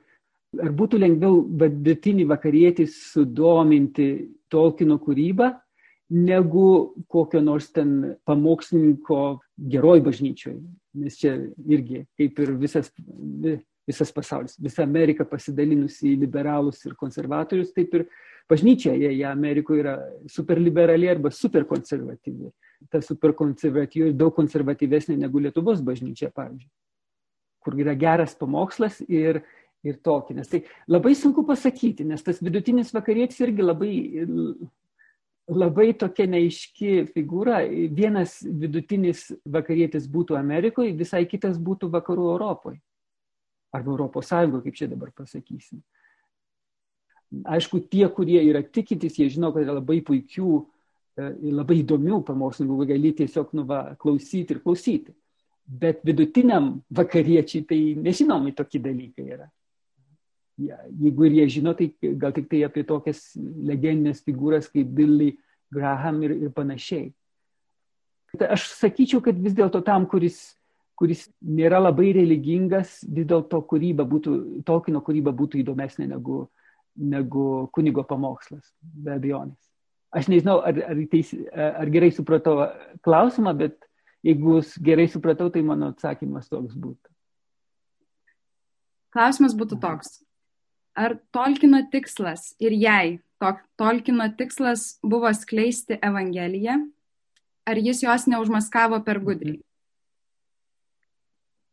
ar 0.56 0.70
būtų 0.76 1.00
lengviau 1.02 1.42
vidutinį 1.60 2.24
vakarietį 2.30 2.86
sudominti 2.88 4.08
Tolkino 4.48 4.96
kūrybą, 5.02 5.50
negu 6.08 6.94
kokio 7.12 7.42
nors 7.44 7.68
ten 7.76 8.14
pamokslininko 8.24 9.18
geroj 9.68 10.00
bažnyčioj. 10.06 10.56
Nes 10.98 11.18
čia 11.20 11.34
irgi, 11.68 12.06
kaip 12.16 12.40
ir 12.40 12.54
visas, 12.56 12.88
visas 13.88 14.12
pasaulis, 14.14 14.56
visa 14.56 14.86
Amerika 14.86 15.26
pasidalinusi 15.28 16.14
į 16.14 16.22
liberalus 16.24 16.80
ir 16.88 16.96
konservatorius, 16.96 17.74
taip 17.76 17.92
ir 17.98 18.06
bažnyčia, 18.48 18.96
jie, 18.96 19.12
jie 19.18 19.28
Amerikoje 19.28 19.84
yra 19.84 19.98
superliberali 20.32 21.10
arba 21.12 21.30
superkonservatyvi. 21.34 22.48
Ta 22.92 23.00
superkonservatyvi 23.02 24.12
daug 24.14 24.34
konservatyvesnė 24.36 25.16
negu 25.18 25.40
Lietuvos 25.42 25.80
bažnyčia, 25.84 26.30
pavyzdžiui, 26.30 26.68
kur 27.66 27.74
yra 27.82 27.96
geras 27.98 28.36
pamokslas 28.38 29.00
ir, 29.02 29.40
ir 29.82 29.98
tokį. 30.06 30.38
Nes 30.38 30.52
tai 30.52 30.62
labai 30.86 31.16
sunku 31.18 31.42
pasakyti, 31.48 32.06
nes 32.06 32.22
tas 32.22 32.38
vidutinis 32.38 32.94
vakarietis 32.94 33.42
irgi 33.42 33.66
labai 33.66 33.92
labai 35.48 35.92
tokia 35.96 36.28
neiški 36.28 37.08
figūra. 37.14 37.62
Vienas 37.94 38.38
vidutinis 38.42 39.28
vakarietis 39.48 40.08
būtų 40.10 40.36
Amerikoje, 40.38 40.96
visai 40.96 41.24
kitas 41.28 41.58
būtų 41.58 41.90
vakarų 41.92 42.32
Europoje. 42.34 42.80
Arba 43.72 43.92
Europos 43.92 44.28
Sąjungoje, 44.30 44.64
kaip 44.68 44.76
čia 44.76 44.88
dabar 44.88 45.12
pasakysim. 45.16 45.82
Aišku, 47.44 47.82
tie, 47.92 48.06
kurie 48.12 48.40
yra 48.40 48.62
tikintis, 48.64 49.18
jie 49.20 49.28
žino, 49.32 49.50
kad 49.52 49.66
yra 49.66 49.76
labai 49.76 49.98
puikių, 50.04 50.52
e, 50.56 50.64
labai 51.18 51.80
įdomių 51.82 52.22
pamokslininkų, 52.26 52.86
gali 52.92 53.12
tiesiog 53.18 53.54
nu, 53.58 53.64
va, 53.68 53.82
klausyti 54.00 54.54
ir 54.54 54.62
klausyti. 54.64 55.14
Bet 55.68 56.00
vidutiniam 56.06 56.78
vakariečiai 56.94 57.66
tai 57.68 57.78
nežinomi 58.00 58.54
tokie 58.56 58.80
dalykai 58.80 59.26
yra. 59.36 59.48
Ja, 60.58 60.78
jeigu 60.90 61.28
ir 61.28 61.36
jie 61.36 61.46
žino, 61.58 61.74
tai 61.78 61.90
gal 62.18 62.32
tik 62.34 62.48
tai 62.50 62.64
apie 62.66 62.82
tokias 62.86 63.20
legendinės 63.38 64.24
figūras 64.26 64.70
kaip 64.72 64.88
Billy 64.96 65.36
Graham 65.74 66.22
ir, 66.26 66.34
ir 66.48 66.54
panašiai. 66.54 67.12
Aš 68.48 68.66
sakyčiau, 68.76 69.22
kad 69.24 69.38
vis 69.40 69.54
dėlto 69.56 69.80
tam, 69.86 70.08
kuris, 70.10 70.40
kuris 70.98 71.28
nėra 71.44 71.78
labai 71.80 72.10
religingas, 72.16 72.98
vis 73.06 73.28
dėlto 73.28 73.62
kūryba 73.70 74.06
būtų, 74.08 74.34
Tolkieno 74.68 75.04
kūryba 75.04 75.32
būtų 75.36 75.62
įdomesnė 75.62 76.08
negu, 76.10 76.42
negu 76.96 77.46
kunigo 77.72 78.04
pamokslas, 78.08 78.72
be 78.82 79.14
abejonės. 79.14 79.67
Aš 80.14 80.30
nežinau, 80.32 80.60
ar, 80.64 80.78
ar, 80.88 81.02
teis, 81.12 81.34
ar 81.52 81.90
gerai 81.92 82.08
supratau 82.16 82.62
klausimą, 83.04 83.52
bet 83.58 83.76
jeigu 84.24 84.62
gerai 84.84 85.04
supratau, 85.12 85.50
tai 85.52 85.60
mano 85.66 85.90
atsakymas 85.92 86.48
toks 86.48 86.72
būtų. 86.78 87.12
Klausimas 89.12 89.56
būtų 89.56 89.80
toks 89.82 90.18
ar 90.98 91.14
Tolkino 91.32 91.80
tikslas 91.92 92.52
ir 92.58 92.74
jei 92.74 93.18
Tolkino 93.78 94.26
tikslas 94.34 94.98
buvo 95.06 95.30
skleisti 95.34 95.98
Evangeliją, 96.02 96.74
ar 97.70 97.78
jis 97.78 98.02
jos 98.02 98.26
neužmaskavo 98.26 98.98
per 99.06 99.20
gudriai? 99.22 99.60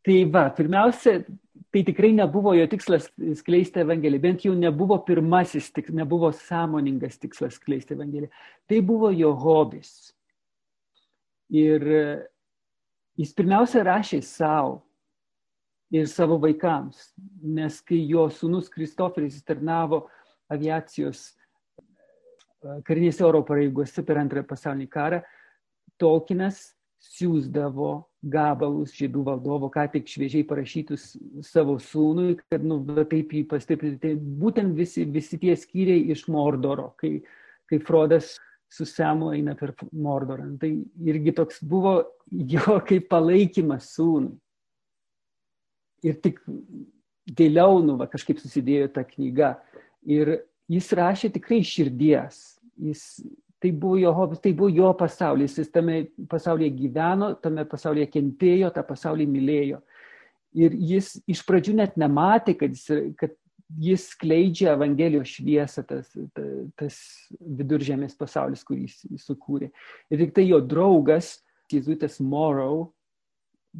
Tai 0.06 0.18
va, 0.30 0.44
pirmiausia, 0.54 1.24
tai 1.76 1.82
tikrai 1.84 2.14
nebuvo 2.16 2.54
jo 2.56 2.64
tikslas 2.72 3.10
skleisti 3.36 3.82
Evangeliją, 3.84 4.24
bent 4.24 4.44
jau 4.48 4.54
nebuvo 4.56 4.96
pirmasis, 5.04 5.68
tik, 5.76 5.90
nebuvo 5.92 6.30
sąmoningas 6.32 7.20
tikslas 7.20 7.58
skleisti 7.60 7.98
Evangeliją. 7.98 8.32
Tai 8.64 8.80
buvo 8.88 9.10
jo 9.12 9.34
hobis. 9.36 10.14
Ir 11.52 11.84
jis 13.20 13.34
pirmiausia 13.36 13.84
rašė 13.84 14.22
savo, 14.24 14.86
ir 15.92 16.08
savo 16.08 16.38
vaikams. 16.40 17.12
Nes 17.44 17.82
kai 17.84 18.00
jo 18.08 18.30
sūnus 18.32 18.72
Kristoferis 18.72 19.42
tarnavo 19.44 20.06
aviacijos 20.52 21.28
e, 21.28 22.80
karinėse 22.88 23.26
oro 23.28 23.44
pareigose 23.44 24.04
per 24.06 24.24
antrąją 24.24 24.48
pasaulinį 24.48 24.90
karą, 24.96 25.22
Tolkienas 26.00 26.75
siūsdavo 27.14 27.92
gabalus 28.26 28.96
žydų 28.98 29.24
valdovo, 29.28 29.70
ką 29.74 29.86
tik 29.94 30.10
šviežiai 30.10 30.46
parašytus 30.48 31.12
savo 31.46 31.78
sūnui, 31.82 32.40
kad 32.50 32.66
nu, 32.66 32.80
taip 33.10 33.34
jį 33.36 33.44
pastiprinti. 33.52 34.02
Tai 34.02 34.14
būtent 34.42 34.74
visi, 34.78 35.06
visi 35.06 35.40
tie 35.42 35.54
skyriai 35.60 36.10
iš 36.16 36.26
Mordoro, 36.34 36.92
kai, 37.00 37.20
kai 37.70 37.80
Frodas 37.86 38.36
su 38.72 38.88
Semu 38.90 39.32
eina 39.36 39.54
per 39.58 39.76
Mordorą. 39.92 40.48
Tai 40.60 40.72
irgi 41.06 41.36
toks 41.38 41.62
buvo 41.64 42.00
jo 42.32 42.80
kaip 42.88 43.08
palaikymas 43.14 43.94
sūnui 43.94 44.36
ir 46.06 46.20
tik 46.22 46.42
vėliau, 47.38 47.82
nu, 47.86 47.98
va, 48.00 48.08
kažkaip 48.12 48.42
susidėjo 48.42 48.92
ta 48.94 49.06
knyga. 49.08 49.56
Ir 50.06 50.38
jis 50.72 50.92
rašė 50.98 51.32
tikrai 51.36 51.62
širdies. 51.66 52.42
Jis, 52.82 53.04
tai 53.66 53.72
buvo 53.74 53.98
jo 53.98 54.12
hobis, 54.14 54.40
tai 54.44 54.54
buvo 54.54 54.70
jo 54.70 54.92
pasaulis. 54.94 55.58
Jis 55.58 55.72
tame 55.74 56.04
pasaulyje 56.30 56.70
gyveno, 56.78 57.32
tame 57.42 57.66
pasaulyje 57.66 58.12
kentėjo, 58.14 58.70
tą 58.76 58.84
pasaulį 58.86 59.26
mylėjo. 59.32 59.80
Ir 60.62 60.76
jis 60.78 61.16
iš 61.28 61.42
pradžių 61.48 61.74
net 61.82 61.98
nematė, 61.98 62.54
kad 62.60 62.76
jis, 62.76 62.86
kad 63.18 63.34
jis 63.82 64.06
skleidžia 64.14 64.76
Evangelijos 64.76 65.34
šviesą, 65.34 65.82
tas, 65.90 66.12
tas 66.78 67.00
viduržėmės 67.42 68.14
pasaulis, 68.20 68.62
kurį 68.68 68.86
jis, 68.86 69.26
sukūrė. 69.26 69.72
Ir 70.14 70.22
tik 70.22 70.38
tai 70.38 70.46
jo 70.46 70.62
draugas, 70.62 71.40
Jėzuitas 71.74 72.20
Morrow, 72.22 72.92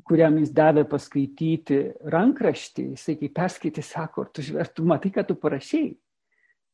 kuriam 0.10 0.40
jis 0.42 0.50
davė 0.50 0.88
paskaityti 0.90 1.78
rankraštį, 2.10 2.90
jisai 2.96 3.20
kai 3.22 3.30
perskaitė, 3.38 3.86
sako, 3.86 4.26
tu, 4.34 4.42
ar 4.58 4.74
tu 4.74 4.90
matai, 4.90 5.14
ką 5.14 5.28
tu 5.30 5.38
parašiai. 5.38 5.94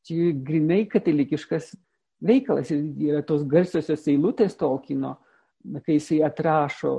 Čia 0.08 0.32
grinai 0.47 0.86
katalikiškas 0.89 1.76
veikalas 2.21 2.71
ir 2.71 2.84
yra 3.10 3.21
tos 3.25 3.43
garsiosios 3.47 4.05
eilutės 4.10 4.55
Tolkino, 4.60 5.15
kai 5.86 5.97
jisai 5.97 6.21
atrašo, 6.25 6.93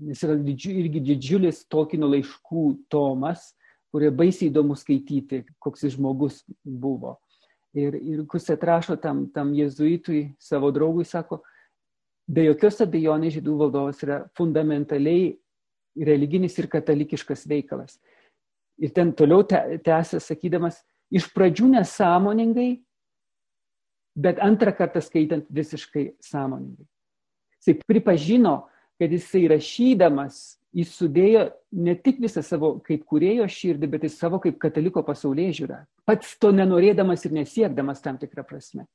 nes 0.00 0.22
yra 0.24 0.36
didžiu, 0.40 0.74
irgi 0.82 1.02
didžiulis 1.10 1.64
Tolkino 1.70 2.08
laiškų 2.10 2.64
tomas, 2.92 3.50
kurie 3.90 4.10
baisiai 4.14 4.50
įdomu 4.50 4.76
skaityti, 4.78 5.44
koks 5.58 5.84
jis 5.86 5.96
žmogus 5.98 6.44
buvo. 6.62 7.18
Ir, 7.74 7.94
ir 7.94 8.22
kus 8.30 8.48
atrašo 8.50 8.96
tam, 8.98 9.26
tam 9.34 9.52
jezuitui, 9.54 10.32
savo 10.42 10.70
draugui, 10.74 11.04
sako, 11.06 11.40
be 12.30 12.46
jokios 12.48 12.80
abejonės 12.82 13.36
žydų 13.38 13.56
valdovas 13.58 14.02
yra 14.06 14.22
fundamentaliai 14.38 15.34
religinis 16.06 16.56
ir 16.58 16.70
katalikiškas 16.70 17.46
veikalas. 17.50 17.98
Ir 18.80 18.94
ten 18.96 19.12
toliau 19.14 19.44
tęsė 19.44 20.22
sakydamas, 20.22 20.80
iš 21.10 21.26
pradžių 21.34 21.74
nesąmoningai, 21.74 22.80
bet 24.16 24.40
antrą 24.42 24.72
kartą 24.76 25.02
skaitant 25.04 25.46
visiškai 25.50 26.10
sąmoningai. 26.24 26.86
Jisai 27.60 27.76
pripažino, 27.86 28.54
kad 29.00 29.12
jisai 29.12 29.46
rašydamas, 29.50 30.58
jis 30.76 30.90
sudėjo 30.96 31.46
ne 31.82 31.94
tik 31.98 32.20
visą 32.22 32.42
savo 32.46 32.76
kaip 32.84 33.04
kurėjo 33.08 33.46
širdį, 33.50 33.90
bet 33.90 34.06
ir 34.06 34.12
savo 34.14 34.40
kaip 34.42 34.58
kataliko 34.62 35.02
pasaulyje 35.06 35.60
žiūrą. 35.60 35.80
Pats 36.08 36.36
to 36.40 36.52
nenorėdamas 36.54 37.24
ir 37.26 37.34
nesiekdamas 37.36 38.02
tam 38.04 38.18
tikrą 38.20 38.44
prasme. 38.46 38.86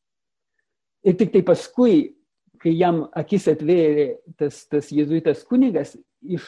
Ir 1.06 1.18
tik 1.20 1.34
tai 1.34 1.44
paskui 1.46 2.16
kai 2.62 2.74
jam 2.74 3.04
akis 3.14 3.50
atvėrė 3.52 4.08
tas, 4.40 4.64
tas 4.72 4.88
jėzuitas 4.94 5.44
kunigas, 5.46 5.94
iš, 6.22 6.48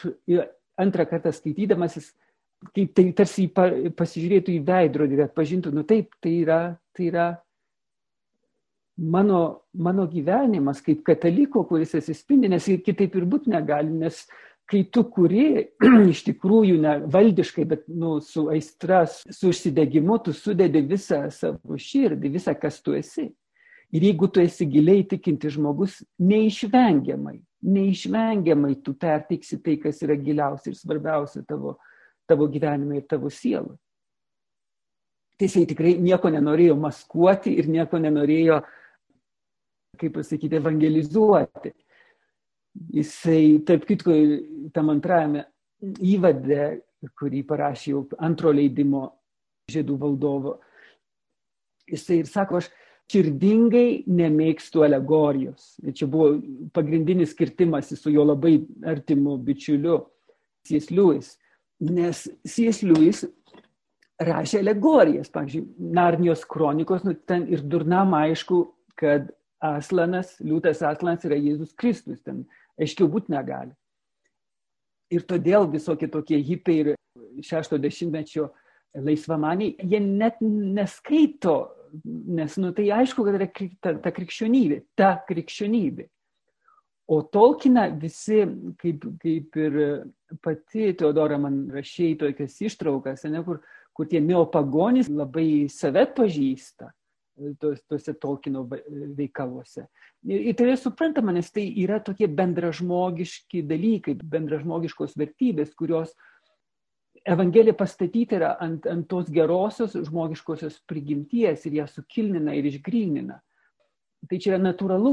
antrą 0.78 1.06
kartą 1.06 1.32
skaitydamas 1.34 1.98
jis, 1.98 2.08
kai 2.74 2.88
tai 2.90 3.04
tarsi 3.16 3.46
pasižiūrėtų 3.50 4.56
į 4.56 4.64
veidrodį 4.66 5.18
ir 5.18 5.24
atpažintų, 5.28 5.72
nu 5.76 5.84
taip, 5.86 6.16
tai 6.24 6.34
yra, 6.40 6.60
tai 6.96 7.10
yra 7.12 7.28
mano, 8.98 9.62
mano 9.74 10.06
gyvenimas 10.10 10.82
kaip 10.84 11.04
kataliko, 11.06 11.64
kuris 11.68 11.94
atsispindi, 11.98 12.50
nes 12.50 12.68
kitaip 12.84 13.16
ir 13.16 13.26
būti 13.30 13.52
negali, 13.54 13.94
nes 13.94 14.26
kai 14.68 14.82
tu 14.92 15.04
kuri 15.08 15.48
iš 16.12 16.24
tikrųjų 16.26 16.78
ne 16.82 16.94
valdiškai, 17.08 17.64
bet 17.70 17.88
nu, 17.88 18.18
su 18.20 18.48
aistra, 18.52 19.06
su 19.06 19.52
užsidegimu, 19.52 20.18
tu 20.24 20.36
sudedi 20.36 20.84
visą 20.84 21.24
savo 21.32 21.78
širdį, 21.78 22.32
visą, 22.36 22.56
kas 22.58 22.82
tu 22.82 22.96
esi. 22.98 23.30
Ir 23.88 24.04
jeigu 24.04 24.28
tu 24.28 24.42
esi 24.44 24.66
giliai 24.68 25.06
tikinti 25.08 25.48
žmogus, 25.48 26.02
neišvengiamai 26.20 27.38
neišvengiamai 27.62 28.82
tu 28.82 28.94
perteiksi 28.94 29.58
tai, 29.62 29.76
kas 29.82 30.02
yra 30.02 30.16
giliausia 30.16 30.72
ir 30.72 30.78
svarbiausia 30.78 31.42
tavo, 31.46 31.78
tavo 32.28 32.48
gyvenime 32.48 33.00
ir 33.00 33.06
tavo 33.08 33.30
sielą. 33.30 33.74
Tai 35.38 35.46
jisai 35.46 35.66
tikrai 35.70 35.94
nieko 36.02 36.30
nenorėjo 36.34 36.74
maskuoti 36.78 37.54
ir 37.58 37.68
nieko 37.70 37.98
nenorėjo, 38.02 38.60
kaip 39.98 40.16
pasakyti, 40.18 40.58
evangelizuoti. 40.60 41.72
Jisai, 42.94 43.58
taip 43.66 43.86
kitko, 43.88 44.14
tam 44.74 44.92
antrajame 44.92 45.46
įvade, 45.82 46.82
kurį 47.18 47.44
parašė 47.46 47.92
jau 47.92 48.02
antro 48.22 48.52
leidimo 48.54 49.06
žiedų 49.70 49.96
valdovo, 50.00 50.58
jisai 51.88 52.22
ir 52.22 52.30
sako, 52.30 52.60
aš 52.60 52.70
širdingai 53.08 54.04
nemėgstu 54.10 54.84
alegorijos. 54.84 55.74
Ir 55.82 55.96
čia 55.96 56.08
buvo 56.10 56.36
pagrindinis 56.76 57.32
skirtimas 57.32 57.92
su 57.96 58.12
jo 58.12 58.24
labai 58.28 58.58
artimu 58.86 59.38
bičiuliu 59.44 60.02
C.S. 60.68 60.90
Lewis. 60.92 61.32
Nes 61.80 62.26
C.S. 62.44 62.82
Lewis 62.84 63.24
rašė 64.20 64.60
alegorijas. 64.60 65.32
Pavyzdžiui, 65.32 65.64
Narnijos 65.96 66.44
kronikos, 66.48 67.06
nu, 67.06 67.14
ten 67.16 67.46
ir 67.48 67.64
durnam 67.64 68.12
aišku, 68.18 68.66
kad 68.98 69.30
Aslanas, 69.64 70.36
liūtas 70.42 70.82
Aslanas 70.86 71.24
yra 71.26 71.38
Jėzus 71.38 71.74
Kristus. 71.78 72.22
Ten 72.22 72.44
aiškiau 72.80 73.08
būti 73.10 73.34
negali. 73.34 73.74
Ir 75.10 75.24
todėl 75.24 75.66
visokie 75.72 76.08
tokie 76.12 76.38
hipiai 76.44 76.82
ir 76.82 76.94
šešto 77.42 77.78
dešimtmečio 77.80 78.50
laisvamaniai, 78.98 79.74
jie 79.88 80.00
net 80.04 80.40
neskaito 80.42 81.58
nes 82.26 82.56
nu, 82.56 82.72
tai 82.72 82.90
aišku, 82.92 83.24
kad 83.24 83.38
yra 83.38 83.48
ta, 83.80 83.94
ta 84.02 84.12
krikščionybė, 84.14 84.80
ta 84.98 85.12
krikščionybė. 85.28 86.08
O 87.08 87.22
Tolkieną 87.24 87.86
visi, 88.00 88.42
kaip, 88.80 89.06
kaip 89.22 89.56
ir 89.56 89.78
pati 90.44 90.92
Teodora 90.98 91.38
man 91.40 91.62
rašė 91.72 92.12
tokias 92.20 92.58
ištraukas, 92.68 93.24
ne, 93.32 93.40
kur, 93.46 93.62
kur 93.96 94.08
tie 94.10 94.20
neopagonys 94.20 95.08
labai 95.08 95.68
save 95.72 96.04
pažįsta 96.16 96.90
tuose 97.60 98.14
Tolkieno 98.20 98.64
veikaluose. 98.68 99.86
Ir, 100.26 100.50
ir 100.50 100.56
tai 100.58 100.68
yra 100.68 100.78
suprantama, 100.80 101.34
nes 101.34 101.50
tai 101.54 101.66
yra 101.82 102.00
tokie 102.04 102.28
bendražmogiški 102.30 103.62
dalykai, 103.68 104.16
bendražmogiškos 104.22 105.16
vertybės, 105.20 105.74
kurios 105.78 106.14
Evangelija 107.28 107.74
pastatyta 107.76 108.38
yra 108.38 108.54
ant, 108.62 108.86
ant 108.88 109.04
tos 109.10 109.28
gerosios 109.32 109.92
žmogiškosios 110.06 110.78
prigimties 110.88 111.66
ir 111.68 111.80
ją 111.82 111.86
sukilnina 111.90 112.54
ir 112.56 112.68
išgrynina. 112.70 113.36
Tai 114.28 114.38
čia 114.42 114.54
yra 114.54 114.58
natūralu, 114.58 115.12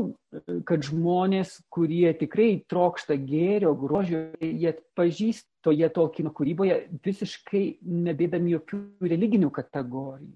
kad 0.65 0.85
žmonės, 0.85 1.59
kurie 1.69 2.09
tikrai 2.17 2.63
trokšta 2.71 3.17
gėrio, 3.21 3.75
grožio, 3.77 4.23
jie 4.41 4.73
pažįsta 4.97 5.49
toje 5.65 5.89
Tolkieno 5.93 6.31
kūryboje 6.33 6.79
visiškai 7.05 7.63
nebėdami 7.85 8.55
jokių 8.55 8.81
religinių 9.05 9.51
kategorijų. 9.53 10.33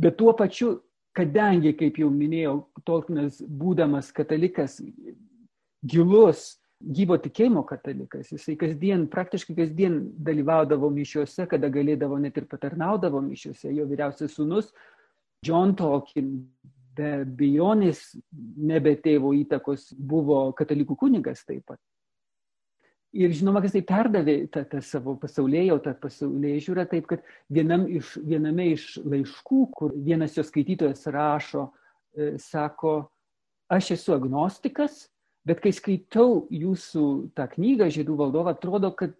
Bet 0.00 0.16
tuo 0.16 0.32
pačiu, 0.36 0.78
kadangi, 1.16 1.74
kaip 1.76 1.98
jau 2.00 2.08
minėjau, 2.12 2.54
Tolkienas 2.88 3.40
būdamas 3.44 4.08
katalikas, 4.16 4.78
gilus, 5.84 6.60
gyvo 6.80 7.18
tikėjimo 7.20 7.62
katalikas. 7.68 8.30
Jisai 8.32 8.56
kasdien, 8.60 9.04
praktiškai 9.12 9.56
kasdien 9.58 10.00
dalyvaudavo 10.24 10.88
mišiuose, 10.94 11.44
kada 11.50 11.68
galėdavo 11.72 12.18
net 12.22 12.38
ir 12.40 12.48
patarnaudavo 12.48 13.20
mišiuose. 13.24 13.68
Jo 13.76 13.84
vyriausias 13.90 14.38
sunus 14.38 14.72
John 15.44 15.74
Tolkien 15.76 16.32
be 16.96 17.12
bijonės, 17.24 18.02
nebe 18.56 18.96
tėvo 19.00 19.32
įtakos, 19.36 19.90
buvo 19.96 20.50
katalikų 20.56 20.96
kunigas 21.04 21.44
taip 21.48 21.64
pat. 21.68 21.80
Ir 23.10 23.32
žinoma, 23.34 23.58
kas 23.64 23.74
tai 23.74 23.82
perdavė 23.82 24.36
tą, 24.54 24.62
tą 24.70 24.78
savo 24.86 25.16
pasaulėjo, 25.18 25.80
tą 25.82 25.96
pasaulėjo 25.98 26.66
žiūrą 26.68 26.84
taip, 26.92 27.08
kad 27.10 27.24
vienam 27.50 27.88
iš, 27.90 28.12
viename 28.22 28.68
iš 28.76 28.92
laiškų, 29.02 29.62
kur 29.74 29.96
vienas 29.98 30.36
jo 30.38 30.44
skaitytojas 30.46 31.08
rašo, 31.10 31.72
e, 32.14 32.36
sako, 32.38 33.00
aš 33.70 33.96
esu 33.96 34.14
agnostikas, 34.14 35.08
Bet 35.46 35.62
kai 35.64 35.72
skaitau 35.72 36.44
jūsų 36.52 37.04
tą 37.36 37.46
knygą 37.54 37.88
Žiedų 37.92 38.16
valdovą, 38.18 38.52
atrodo, 38.52 38.92
kad 38.92 39.14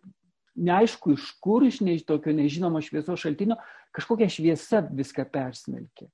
neaišku 0.61 1.15
iš 1.17 1.31
kur, 1.41 1.65
iš 1.65 1.81
ne, 1.87 1.97
tokio 2.05 2.35
nežinomo 2.37 2.83
šviesos 2.85 3.23
šaltinio, 3.23 3.57
kažkokia 3.97 4.29
šviesa 4.29 4.83
viską 4.85 5.25
persmelkė. 5.33 6.11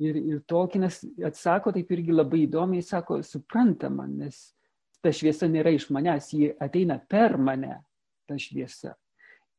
Ir, 0.00 0.16
ir 0.16 0.42
Tolkienas 0.48 1.00
atsako 1.24 1.72
taip 1.76 1.90
irgi 1.92 2.12
labai 2.12 2.44
įdomiai, 2.46 2.84
sako, 2.84 3.20
suprantama, 3.24 4.06
nes 4.08 4.50
ta 5.04 5.12
šviesa 5.14 5.48
nėra 5.50 5.72
iš 5.74 5.88
manęs, 5.94 6.32
ji 6.36 6.52
ateina 6.60 6.98
per 7.08 7.38
mane, 7.40 7.78
ta 8.28 8.38
šviesa. 8.40 8.94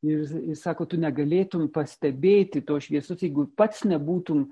Ir 0.01 0.25
jis 0.49 0.63
sako, 0.65 0.88
tu 0.89 0.97
negalėtum 0.97 1.67
pastebėti 1.73 2.63
to 2.65 2.80
šviesos, 2.82 3.21
jeigu 3.21 3.45
pats 3.58 3.84
nebūtum 3.86 4.47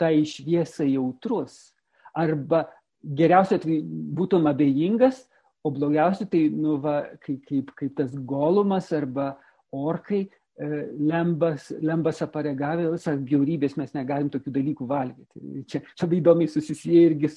tai 0.00 0.20
šviesai 0.28 0.90
jautrus. 0.94 1.70
Arba 2.16 2.66
geriausia 3.00 3.60
tai 3.60 3.80
būtum 3.84 4.48
abejingas, 4.50 5.22
o 5.64 5.72
blogiausia 5.72 6.26
tai, 6.28 6.46
nu, 6.52 6.78
va, 6.80 7.02
kaip, 7.24 7.40
kaip, 7.48 7.72
kaip 7.76 7.96
tas 7.96 8.12
golumas 8.16 8.90
arba 8.96 9.34
orkai, 9.76 10.22
e, 10.60 10.68
lembas, 10.96 11.68
lembas 11.84 12.20
aparegavę, 12.24 12.88
visą 12.94 13.16
bjaurybės 13.20 13.76
mes 13.80 13.92
negalim 13.96 14.30
tokių 14.32 14.54
dalykų 14.56 14.88
valgyti. 14.88 15.64
Čia 15.68 15.82
labai 16.02 16.20
įdomiai 16.20 16.52
susisieja 16.52 17.10
irgi. 17.10 17.32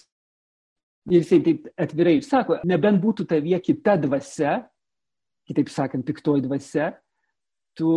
Ir 1.12 1.20
jisai 1.20 1.42
taip 1.44 1.68
atvirai 1.76 2.20
sako, 2.24 2.62
nebent 2.68 3.02
būtų 3.04 3.26
tavie 3.28 3.58
kita 3.60 3.98
dvasia, 4.00 4.62
kitaip 5.50 5.72
sakant, 5.72 6.06
piktoji 6.08 6.46
dvasia, 6.46 6.94
tu, 7.76 7.90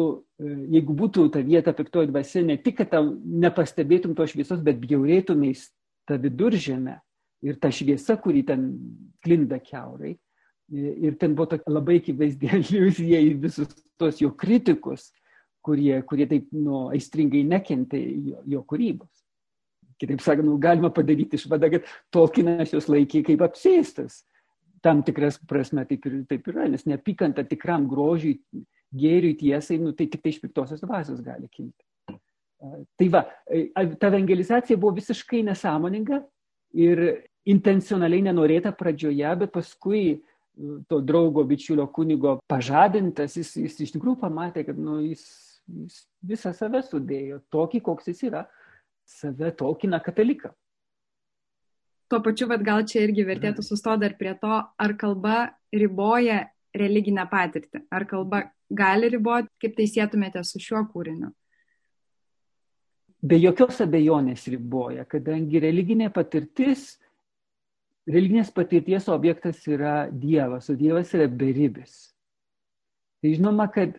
e, 0.42 0.50
jeigu 0.74 0.96
būtų 0.98 1.28
ta 1.36 1.42
vieta 1.46 1.74
piktoji 1.76 2.10
dvasia, 2.10 2.42
ne 2.48 2.56
tik, 2.58 2.80
kad 2.80 2.90
tau 2.96 3.12
nepastebėtum 3.14 4.16
to 4.18 4.26
šviesos, 4.26 4.64
bet 4.66 4.80
bjaurėtumės 4.82 5.68
tą 6.10 6.18
viduržėmę, 6.22 6.96
ir 7.46 7.58
ta 7.60 7.70
šviesa, 7.72 8.16
kuri 8.22 8.44
ten 8.46 8.70
klinda 9.24 9.58
keurai. 9.62 10.16
Ir 10.72 11.14
ten 11.20 11.36
buvo 11.38 11.52
tokia 11.52 11.70
labai 11.70 12.00
akivaizdi 12.00 12.50
aliuzija 12.58 13.20
į 13.22 13.36
visus 13.44 13.70
tos 14.00 14.18
jo 14.22 14.32
kritikus, 14.34 15.12
kurie, 15.64 16.00
kurie 16.08 16.26
taip 16.30 16.48
nu, 16.54 16.88
aistringai 16.94 17.44
nekentė 17.46 18.00
jo, 18.00 18.42
jo 18.56 18.64
kūrybos. 18.66 19.12
Kitaip 20.00 20.20
sakant, 20.20 20.46
nu, 20.48 20.58
galima 20.60 20.90
padaryti 20.92 21.38
išvadą, 21.40 21.70
kad 21.72 21.90
Tolkienas 22.12 22.74
jos 22.74 22.88
laikė 22.92 23.22
kaip 23.30 23.44
apsėstas. 23.46 24.24
Tam 24.84 25.00
tikras 25.06 25.38
prasme 25.48 25.86
taip 25.88 26.04
ir 26.06 26.18
taip 26.28 26.48
yra, 26.52 26.66
nes 26.70 26.84
neapykanta 26.86 27.46
tikram 27.48 27.88
grožiui, 27.90 28.36
gėriui, 28.96 29.36
tiesai, 29.40 29.80
nu, 29.82 29.94
tai 29.96 30.06
tik 30.12 30.22
tai 30.22 30.34
iš 30.34 30.42
piktosios 30.42 30.82
dvasios 30.84 31.22
gali 31.24 31.48
kilti. 31.50 31.86
Tai 32.96 33.08
va, 33.12 33.24
ta 34.00 34.08
evangelizacija 34.08 34.78
buvo 34.80 34.96
visiškai 34.96 35.42
nesąmoninga 35.48 36.20
ir 36.76 37.02
intencionaliai 37.46 38.24
nenorėta 38.26 38.72
pradžioje, 38.76 39.28
bet 39.42 39.52
paskui 39.54 40.02
e, 40.10 40.18
to 40.90 41.00
draugo, 41.04 41.44
bičiulio 41.46 41.86
kunigo 41.94 42.38
pažadintas, 42.50 43.36
jis, 43.38 43.52
jis 43.60 43.76
iš 43.86 43.92
tikrųjų 43.94 44.18
pamatė, 44.22 44.64
kad 44.66 44.80
nu, 44.80 44.98
jis, 45.04 45.26
jis 45.84 46.00
visą 46.32 46.52
save 46.56 46.82
sudėjo, 46.86 47.42
tokį, 47.54 47.82
koks 47.86 48.10
jis 48.10 48.24
yra, 48.30 48.46
save 49.06 49.52
tolkina 49.56 50.00
kataliką. 50.02 50.52
Tuo 52.10 52.20
pačiu, 52.22 52.46
bet 52.50 52.62
gal 52.66 52.84
čia 52.86 53.02
irgi 53.06 53.24
vertėtų 53.26 53.64
sustoti 53.66 54.04
dar 54.04 54.14
prie 54.18 54.34
to, 54.38 54.60
ar 54.62 54.94
kalba 54.98 55.38
riboja 55.74 56.44
religinę 56.76 57.24
patirtį, 57.30 57.86
ar 57.90 58.06
kalba 58.06 58.44
gali 58.70 59.10
riboti, 59.10 59.50
kaip 59.62 59.74
tai 59.78 59.88
sėtumėte 59.90 60.42
su 60.46 60.62
šiuo 60.62 60.84
kūriniu. 60.92 61.32
Be 63.26 63.40
jokios 63.40 63.80
abejonės 63.82 64.44
riboja, 64.52 65.06
kadangi 65.08 65.62
religinė 65.62 66.12
patirtis 66.14 66.92
religinės 68.06 68.52
patirties 68.54 69.08
objektas 69.10 69.64
yra 69.66 70.06
Dievas, 70.10 70.70
o 70.70 70.76
Dievas 70.78 71.10
yra 71.16 71.26
beribis. 71.26 72.12
Tai 73.22 73.32
žinoma, 73.34 73.66
kad 73.72 73.96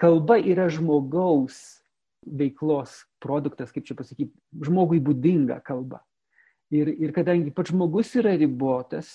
kalba 0.00 0.40
yra 0.42 0.66
žmogaus 0.72 1.83
veiklos 2.26 3.02
produktas, 3.22 3.72
kaip 3.74 3.86
čia 3.88 3.96
pasakyti, 3.98 4.32
žmogui 4.64 5.00
būdinga 5.04 5.60
kalba. 5.66 6.02
Ir, 6.74 6.88
ir 6.88 7.12
kadangi 7.14 7.52
pats 7.54 7.70
žmogus 7.70 8.14
yra 8.18 8.34
ribotas, 8.40 9.12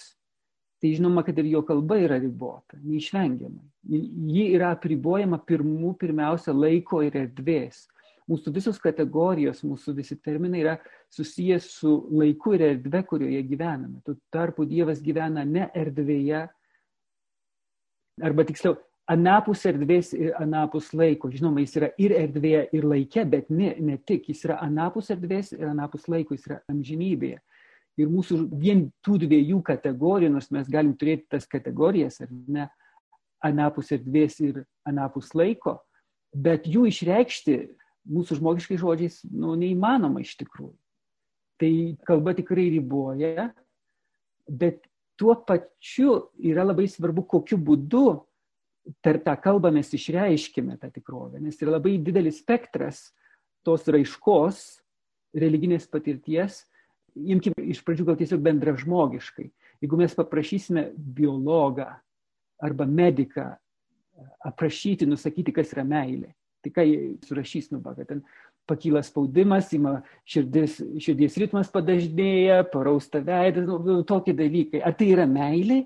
tai 0.80 0.94
žinoma, 0.96 1.26
kad 1.28 1.38
ir 1.42 1.50
jo 1.52 1.64
kalba 1.68 1.98
yra 2.00 2.20
ribota, 2.22 2.78
neišvengiamai. 2.80 3.66
Ji 3.90 4.46
yra 4.54 4.74
apribojama 4.76 5.42
pirmų, 5.44 5.96
pirmiausia, 6.00 6.56
laiko 6.56 7.02
ir 7.04 7.18
erdvės 7.26 7.88
mūsų 8.30 8.54
visos 8.54 8.80
kategorijos, 8.82 9.64
mūsų 9.66 9.96
visi 9.98 10.18
terminai 10.22 10.62
yra 10.62 10.76
susijęs 11.14 11.70
su 11.80 11.94
laiku 12.14 12.54
ir 12.56 12.66
erdve, 12.68 13.02
kurioje 13.10 13.42
gyvename. 13.50 14.04
Tuo 14.06 14.18
tarpu 14.34 14.68
Dievas 14.70 15.02
gyvena 15.02 15.46
ne 15.48 15.70
erdvėje, 15.78 16.46
arba 18.30 18.46
tiksliau, 18.46 18.78
anapus 19.10 19.66
erdvės 19.66 20.12
ir 20.14 20.34
anapus 20.40 20.92
laiko. 20.94 21.32
Žinoma, 21.34 21.64
jis 21.64 21.78
yra 21.80 21.90
ir 22.02 22.14
erdvėje, 22.18 22.66
ir 22.78 22.88
laike, 22.88 23.26
bet 23.30 23.50
ne, 23.50 23.74
ne 23.82 23.98
tik. 23.98 24.30
Jis 24.30 24.46
yra 24.48 24.60
anapus 24.66 25.10
erdvės 25.14 25.54
ir 25.56 25.66
anapus 25.72 26.08
laiko, 26.12 26.38
jis 26.38 26.46
yra 26.50 26.60
amžinybėje. 26.72 27.40
Ir 28.00 28.12
mūsų 28.12 28.38
vien 28.62 28.86
tų 29.04 29.18
dviejų 29.26 29.60
kategorijų, 29.68 30.32
nors 30.32 30.52
mes 30.56 30.70
galim 30.72 30.94
turėti 30.96 31.26
tas 31.34 31.50
kategorijas, 31.50 32.22
ar 32.24 32.30
ne, 32.32 32.70
anapus 33.44 33.92
erdvės 33.96 34.40
ir 34.44 34.62
anapus 34.88 35.34
laiko, 35.36 35.80
bet 36.32 36.68
jų 36.70 36.86
išreikšti 36.92 37.58
mūsų 38.10 38.40
žmogiškai 38.40 38.78
žodžiais 38.80 39.20
nu, 39.32 39.56
neįmanoma 39.60 40.24
iš 40.24 40.38
tikrųjų. 40.40 40.76
Tai 41.60 41.72
kalba 42.08 42.34
tikrai 42.38 42.70
riboja, 42.72 43.50
bet 44.48 44.86
tuo 45.20 45.36
pačiu 45.44 46.30
yra 46.40 46.64
labai 46.64 46.88
svarbu, 46.88 47.26
kokiu 47.28 47.60
būdu 47.60 48.06
per 49.04 49.20
tą 49.24 49.36
kalbą 49.42 49.72
mes 49.76 49.92
išreiškime 49.94 50.78
tą 50.82 50.90
tikrovę, 50.94 51.42
nes 51.44 51.60
yra 51.62 51.78
labai 51.78 51.98
didelis 52.02 52.42
spektras 52.42 53.10
tos 53.66 53.86
raiškos, 53.92 54.80
religinės 55.38 55.86
patirties 55.92 56.64
imkim 57.16 57.56
iš 57.58 57.82
pradžių 57.86 58.08
gal 58.10 58.18
tiesiog 58.20 58.44
bendražmogiškai. 58.44 59.48
Jeigu 59.84 60.00
mes 60.00 60.16
paprašysime 60.16 60.90
biologą 60.96 61.88
arba 62.60 62.86
mediką 62.86 63.48
aprašyti, 64.44 65.08
nusakyti, 65.08 65.54
kas 65.56 65.72
yra 65.74 65.86
meilė, 65.88 66.34
tai 66.64 66.74
ką 66.76 66.86
jie 66.86 66.98
surašys, 67.28 67.70
nu, 67.72 67.80
kad 67.84 68.02
ten 68.08 68.24
pakyla 68.70 69.02
spaudimas, 69.06 69.72
ima 69.74 70.02
širdis, 70.30 70.78
širdies 71.02 71.38
ritmas 71.42 71.72
padažnėja, 71.74 72.66
parausta 72.70 73.24
veidas, 73.26 73.66
nu, 73.66 74.02
tokie 74.08 74.36
dalykai. 74.38 74.84
Ar 74.86 74.98
tai 75.00 75.14
yra 75.16 75.26
meilė? 75.30 75.86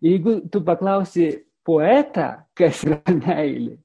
Jeigu 0.00 0.38
tu 0.48 0.62
paklausi 0.64 1.42
poetą, 1.66 2.28
kas 2.58 2.82
yra 2.86 3.00
meilė, 3.24 3.76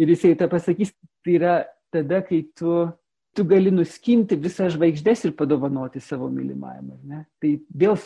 ir 0.00 0.12
jisai 0.14 0.34
tą 0.38 0.50
pasakys, 0.52 0.92
tai 1.24 1.38
yra 1.38 1.56
tada, 1.94 2.22
kai 2.26 2.44
tu 2.58 2.84
tu 3.34 3.44
gali 3.44 3.72
nuskinti 3.74 4.36
visas 4.38 4.74
žvaigždės 4.76 5.24
ir 5.26 5.34
padovanoti 5.34 6.00
savo 6.02 6.28
mylimajam. 6.30 6.92
Tai 7.42 7.50
vėl 7.82 7.96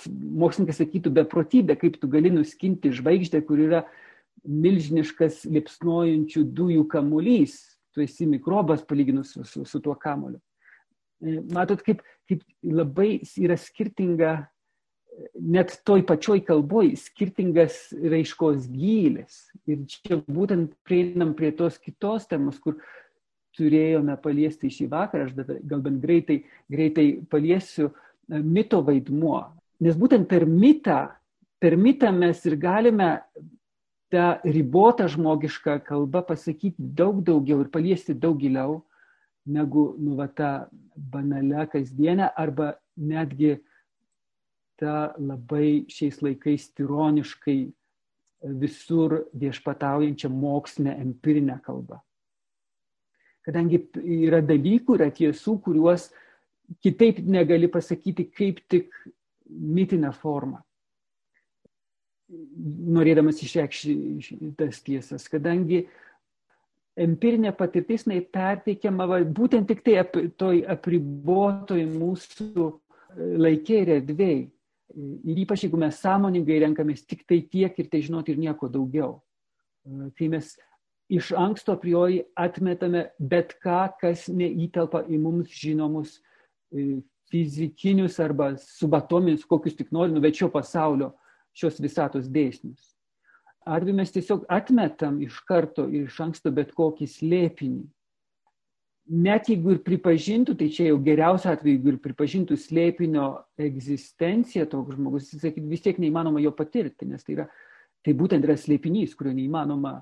mokslininkai 0.42 0.76
sakytų 0.76 1.12
beprotybė, 1.20 1.76
kaip 1.80 1.98
tu 2.00 2.08
gali 2.10 2.32
nuskinti 2.32 2.92
žvaigždę, 2.96 3.42
kur 3.44 3.60
yra 3.60 3.82
milžiniškas 4.48 5.42
liepsnojančių 5.52 6.44
dujų 6.56 6.86
kamuolys. 6.88 7.58
Tu 7.92 8.06
esi 8.06 8.28
mikrobas 8.30 8.84
palyginus 8.88 9.34
su, 9.34 9.44
su, 9.44 9.64
su 9.68 9.80
tuo 9.84 9.96
kamuoliu. 10.00 10.40
E, 11.20 11.40
matot, 11.52 11.82
kaip, 11.84 12.00
kaip 12.30 12.44
labai 12.64 13.18
yra 13.42 13.56
skirtinga, 13.60 14.32
net 15.34 15.74
toj 15.86 16.04
pačioj 16.06 16.40
kalboj, 16.46 16.92
skirtingas 17.00 17.88
raiškos 17.92 18.68
gylis. 18.70 19.44
Ir 19.68 19.84
čia 19.90 20.20
būtent 20.26 20.72
prieinam 20.86 21.34
prie 21.38 21.50
tos 21.56 21.78
kitos 21.82 22.28
temos, 22.30 22.58
kur 22.62 22.78
turėjome 23.58 24.14
paliesti 24.22 24.70
šį 24.70 24.88
vakarą, 24.92 25.28
aš 25.28 25.60
gal 25.66 25.82
bent 25.82 26.00
greitai, 26.02 26.42
greitai 26.70 27.06
paliesiu 27.30 27.88
e, 27.88 28.38
mito 28.38 28.80
vaidmuo. 28.86 29.42
Nes 29.82 29.98
būtent 29.98 30.28
per 30.30 30.46
mitą, 30.46 31.08
per 31.58 31.76
mitą 31.78 32.12
mes 32.14 32.44
ir 32.46 32.58
galime 32.60 33.16
tą 34.12 34.38
ribotą 34.46 35.08
žmogišką 35.10 35.80
kalbą 35.86 36.22
pasakyti 36.28 36.76
daug 36.78 37.20
daugiau 37.24 37.64
ir 37.64 37.72
paliesti 37.72 38.14
daug 38.14 38.38
giliau 38.40 38.82
negu 39.48 39.94
nu, 39.98 40.14
va, 40.16 40.28
tą 40.28 40.68
banalią 40.96 41.66
kasdienę 41.72 42.30
arba 42.36 42.74
netgi 42.96 43.56
tą 44.78 44.96
labai 45.18 45.84
šiais 45.90 46.20
laikais 46.24 46.70
tironiškai 46.78 47.60
visur 48.60 49.24
viešpataujančią 49.34 50.30
mokslinę 50.30 50.94
empirinę 51.02 51.58
kalbą 51.64 51.98
kadangi 53.48 53.80
yra 54.28 54.42
dalykų, 54.44 54.98
yra 54.98 55.08
tiesų, 55.14 55.56
kuriuos 55.64 56.10
kitaip 56.84 57.22
negali 57.24 57.70
pasakyti 57.72 58.28
kaip 58.28 58.60
tik 58.68 58.92
mitinę 59.48 60.10
formą, 60.12 60.60
norėdamas 62.28 63.40
išreikšti 63.44 63.94
tas 64.58 64.82
tiesas, 64.84 65.24
kadangi 65.32 65.86
empirinė 66.98 67.54
patirtis 67.56 68.04
perteikiama 68.04 69.06
va, 69.08 69.22
būtent 69.24 69.70
tik 69.70 69.80
tai 69.86 69.96
ap, 70.02 70.18
toj 70.36 70.60
apribotoj 70.68 71.86
mūsų 71.88 72.68
laikė 73.16 73.82
ir 73.84 73.94
erdvėjai. 73.96 74.42
Ir 74.96 75.42
ypač 75.44 75.66
jeigu 75.66 75.78
mes 75.80 75.98
sąmoningai 76.00 76.62
renkamės 76.64 77.04
tik 77.04 77.26
tai 77.28 77.42
tiek 77.44 77.76
ir 77.76 77.90
tai 77.92 78.00
žinoti 78.04 78.32
ir 78.32 78.40
nieko 78.40 78.70
daugiau. 78.72 79.18
Kai 80.16 80.28
mes 80.32 80.54
iš 81.12 81.32
anksto 81.36 81.76
priori 81.80 82.22
atmetame 82.36 83.08
bet 83.18 83.54
ką, 83.64 83.80
kas 84.00 84.26
neįtelpa 84.32 85.04
į 85.08 85.20
mums 85.20 85.52
žinomus 85.52 86.18
e, 86.72 87.00
fizikinius 87.32 88.18
arba 88.20 88.54
subatominius, 88.60 89.46
kokius 89.48 89.76
tik 89.76 89.92
norime, 89.92 90.20
bet 90.24 90.36
šio 90.40 90.50
pasaulio, 90.52 91.12
šios 91.56 91.80
visatos 91.80 92.28
dėsnius. 92.32 92.94
Arba 93.68 93.92
mes 93.92 94.12
tiesiog 94.14 94.46
atmetam 94.52 95.20
iš 95.24 95.40
karto 95.48 95.84
ir 95.92 96.08
iš 96.08 96.20
anksto 96.24 96.52
bet 96.54 96.72
kokį 96.76 97.08
slėpinį. 97.12 97.84
Net 99.08 99.46
jeigu 99.48 99.72
ir 99.72 99.78
pripažintų, 99.86 100.52
tai 100.60 100.66
čia 100.68 100.90
jau 100.90 100.98
geriausia 101.00 101.54
atveju, 101.54 101.78
jeigu 101.78 101.92
ir 101.94 102.00
pripažintų 102.04 102.58
slėpinio 102.60 103.28
egzistenciją 103.64 104.66
toks 104.68 104.98
žmogus, 104.98 105.30
jis 105.32 105.46
sakytų, 105.46 105.68
vis 105.70 105.84
tiek 105.86 106.00
neįmanoma 106.02 106.42
jo 106.44 106.52
patirti, 106.52 107.08
nes 107.08 107.24
tai, 107.24 107.38
yra, 107.38 107.46
tai 108.04 108.12
būtent 108.18 108.44
yra 108.44 108.58
slėpinys, 108.60 109.16
kurio 109.16 109.32
neįmanoma 109.32 109.94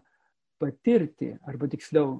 patirti, 0.59 1.37
arba 1.47 1.71
tiksliau, 1.71 2.17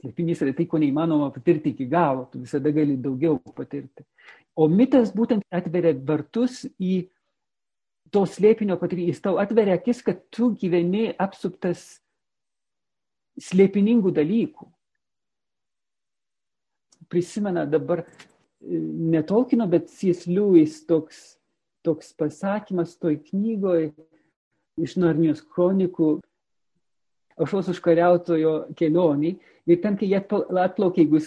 slėpinys 0.00 0.42
yra 0.42 0.56
tai, 0.58 0.66
ko 0.66 0.82
neįmanoma 0.82 1.30
patirti 1.36 1.70
iki 1.70 1.86
galo, 1.86 2.26
tu 2.32 2.42
visada 2.42 2.74
gali 2.74 2.98
daugiau 2.98 3.38
patirti. 3.54 4.02
O 4.58 4.66
mitas 4.66 5.14
būtent 5.14 5.46
atveria 5.54 5.94
vartus 5.94 6.64
į 6.82 7.04
to 8.10 8.26
slėpinio 8.26 8.74
patirtį, 8.82 9.06
jis 9.12 9.22
tau 9.22 9.38
atveria 9.42 9.78
akis, 9.78 10.02
kad 10.02 10.26
tu 10.34 10.50
gyveni 10.58 11.12
apsuptas 11.14 12.00
slėpiningų 13.38 14.10
dalykų. 14.18 14.73
Prisimena 17.10 17.64
dabar 17.66 18.04
ne 18.60 19.22
Tolkino, 19.26 19.66
bet 19.68 19.90
C.S. 19.92 20.26
Lewis 20.26 20.80
toks, 20.88 21.36
toks 21.84 22.12
pasakymas 22.16 22.96
toj 23.00 23.18
knygoje 23.28 23.90
iš 24.80 24.96
Narnijos 24.98 25.42
kronikų, 25.54 26.16
aušros 27.38 27.68
užkariautojo 27.74 28.54
kelionį. 28.78 29.34
Ir 29.64 29.80
ten, 29.82 29.96
kai 29.96 30.10
jie 30.10 30.20
atplaukė, 30.20 31.04
jeigu 31.04 31.20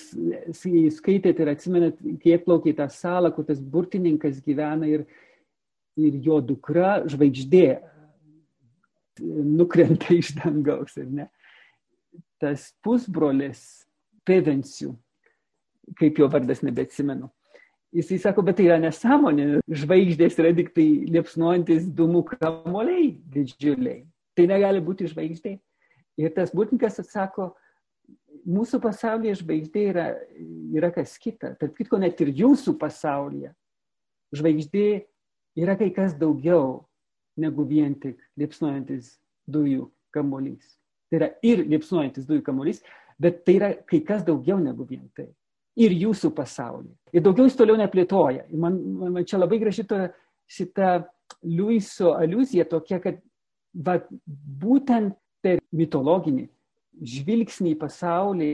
skaitėte 0.94 1.44
ir 1.44 1.52
atsimenat, 1.52 2.02
kai 2.22 2.36
atplaukė 2.38 2.74
į 2.74 2.78
tą 2.80 2.88
salą, 2.94 3.32
kur 3.34 3.48
tas 3.48 3.62
burtininkas 3.62 4.42
gyvena 4.46 4.90
ir, 4.90 5.08
ir 5.98 6.20
jo 6.24 6.38
dukra 6.46 7.00
žvaigždė 7.10 7.68
nukrenta 9.22 10.14
iš 10.14 10.36
dangaus, 10.38 10.98
ar 11.02 11.10
ne? 11.10 11.28
Tas 12.38 12.70
pusbrolis 12.86 13.64
Pevensių, 14.28 14.92
kaip 16.00 16.20
jo 16.20 16.28
vardas 16.32 16.64
nebeatsimenu. 16.66 17.30
Jisai 17.96 18.18
sako, 18.20 18.44
bet 18.44 18.58
tai 18.60 18.66
yra 18.68 18.78
nesąmonė, 18.84 19.62
žvaigždės 19.72 20.36
yra 20.42 20.52
tik 20.58 20.74
tai 20.76 20.88
liepsnuojantis 21.08 21.88
dūmų 21.96 22.26
kamoliai 22.34 23.14
didžiuliai. 23.32 24.02
Tai 24.36 24.50
negali 24.52 24.84
būti 24.84 25.08
žvaigždė. 25.08 25.56
Ir 26.20 26.34
tas 26.36 26.52
būtininkas 26.54 27.00
atsako, 27.02 27.54
mūsų 28.48 28.82
pasaulyje 28.84 29.38
žvaigždė 29.42 29.86
yra, 29.94 30.08
yra 30.76 30.92
kas 30.94 31.16
kita. 31.22 31.54
Tarp 31.60 31.78
kitko, 31.78 32.00
net 32.02 32.20
ir 32.22 32.34
jūsų 32.36 32.76
pasaulyje 32.82 33.54
žvaigždė 34.36 34.88
yra 35.58 35.78
kai 35.80 35.90
kas 35.96 36.16
daugiau 36.18 36.84
negu 37.40 37.64
vien 37.70 37.96
tik 37.96 38.20
liepsnojantis 38.38 39.16
dujų 39.48 39.88
kamuolys. 40.14 40.76
Tai 41.08 41.22
yra 41.22 41.30
ir 41.46 41.64
liepsnojantis 41.64 42.28
dujų 42.28 42.44
kamuolys, 42.46 42.82
bet 43.22 43.44
tai 43.46 43.58
yra 43.60 43.70
kai 43.88 44.02
kas 44.06 44.26
daugiau 44.28 44.60
negu 44.60 44.86
vien 44.90 45.08
tai. 45.16 45.30
Ir 45.78 45.94
jūsų 45.94 46.32
pasaulyje. 46.34 46.96
Ir 47.14 47.24
daugiau 47.26 47.46
jis 47.46 47.58
toliau 47.58 47.78
neplėtoja. 47.78 48.48
Ir 48.50 48.62
man, 48.62 48.78
man 49.14 49.26
čia 49.30 49.38
labai 49.38 49.60
graži 49.62 49.86
to, 49.88 50.08
šita 50.50 51.04
Luiso 51.46 52.16
aluzija 52.18 52.66
tokia, 52.70 52.98
kad 53.04 53.20
va, 53.74 54.00
būtent 54.26 55.14
per 55.44 55.62
mitologinį 55.76 56.48
žvilgsnį 56.98 57.76
į 57.76 57.80
pasaulį, 57.82 58.52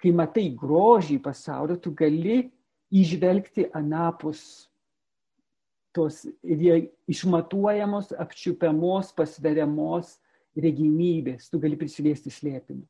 kai 0.00 0.12
matai 0.16 0.48
grožį 0.56 1.20
pasaulio, 1.24 1.76
tu 1.80 1.92
gali 1.96 2.42
išvelgti 2.90 3.68
anapus 3.76 4.42
tos 5.94 6.22
išmatuojamos, 7.10 8.12
apčiupiamos, 8.22 9.10
pasveriamos 9.16 10.14
regimybės, 10.56 11.48
tu 11.50 11.60
gali 11.62 11.78
prisiliesti 11.78 12.30
slėpinį. 12.32 12.84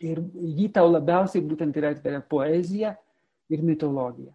Ir 0.00 0.22
jį 0.32 0.70
tau 0.74 0.88
labiausiai 0.90 1.44
būtent 1.44 1.76
yra 1.76 1.92
atveria 1.92 2.22
poezija 2.24 2.94
ir 3.52 3.62
mitologija. 3.62 4.32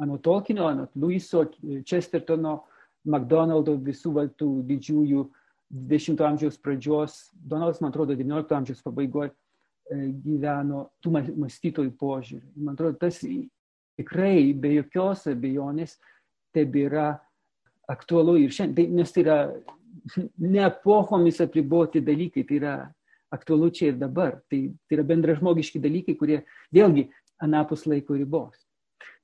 Anot 0.00 0.22
Tolkienio, 0.24 0.66
anot 0.68 0.90
Luiso, 0.96 1.44
Chestertono, 1.86 2.64
McDonaldo 3.04 3.76
visų 3.80 4.12
tų 4.36 4.50
didžiųjų 4.68 5.24
20 5.70 6.24
amžiaus 6.26 6.58
pradžios, 6.58 7.30
Donaldas, 7.32 7.80
man 7.80 7.92
atrodo, 7.92 8.16
19 8.18 8.56
amžiaus 8.56 8.82
pabaigoje 8.82 9.30
gyveno 9.90 10.88
tų 11.02 11.12
mąstytojų 11.14 11.92
požiūrį. 11.98 12.46
Man 12.56 12.74
atrodo, 12.74 12.98
tas 13.00 13.20
tikrai 13.20 14.52
be 14.54 14.74
jokios 14.76 15.26
abejonės 15.30 15.96
tebėra 16.54 17.20
aktualu 17.90 18.36
ir 18.44 18.54
šiandien, 18.54 18.94
nes 18.98 19.12
tai 19.12 19.24
yra 19.24 19.38
ne 20.38 20.62
epochomis 20.66 21.40
apriboti 21.42 22.02
dalykai, 22.02 22.44
tai 22.46 22.58
yra 22.60 22.74
aktualu 23.32 23.70
čia 23.70 23.92
ir 23.92 23.98
dabar. 24.00 24.40
Tai, 24.50 24.60
tai 24.86 24.98
yra 24.98 25.06
bendražmogiški 25.06 25.80
dalykai, 25.82 26.16
kurie 26.18 26.42
vėlgi 26.74 27.08
anapus 27.42 27.86
laiko 27.88 28.18
ribos. 28.18 28.58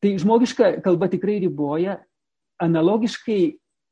Tai 0.01 0.17
žmogiška 0.21 0.81
kalba 0.85 1.09
tikrai 1.13 1.39
riboja. 1.45 2.01
Analogiškai 2.63 3.41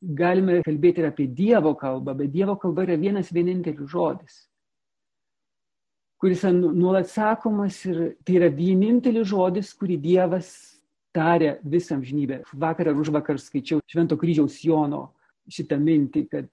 galime 0.01 0.61
kalbėti 0.65 1.03
ir 1.03 1.09
apie 1.11 1.27
Dievo 1.29 1.75
kalbą, 1.77 2.15
bet 2.17 2.33
Dievo 2.33 2.57
kalba 2.61 2.85
yra 2.87 2.97
vienas 3.01 3.33
vienintelis 3.33 3.91
žodis, 3.91 4.37
kuris 6.21 6.45
nuolat 6.53 7.11
sakomas 7.12 7.81
ir 7.89 8.15
tai 8.25 8.39
yra 8.39 8.51
vienintelis 8.53 9.29
žodis, 9.29 9.73
kurį 9.77 9.99
Dievas 10.01 10.51
tarė 11.15 11.59
visam 11.62 12.03
žinybę. 12.05 12.43
Vakar 12.53 12.91
ar 12.91 13.01
už 13.01 13.12
vakar 13.15 13.39
skaičiau 13.41 13.83
Švento 13.87 14.19
kryžiaus 14.21 14.59
Jono 14.65 15.07
šitą 15.53 15.79
mintį, 15.81 16.25
kad 16.33 16.49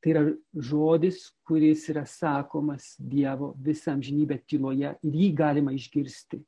tai 0.00 0.14
yra 0.14 0.22
žodis, 0.56 1.28
kuris 1.46 1.86
yra 1.92 2.06
sakomas 2.08 2.94
Dievo 2.98 3.52
visam 3.60 4.00
žinybę 4.02 4.40
tyloje 4.48 4.94
ir 5.02 5.18
jį 5.22 5.28
galima 5.36 5.74
išgirsti 5.76 6.40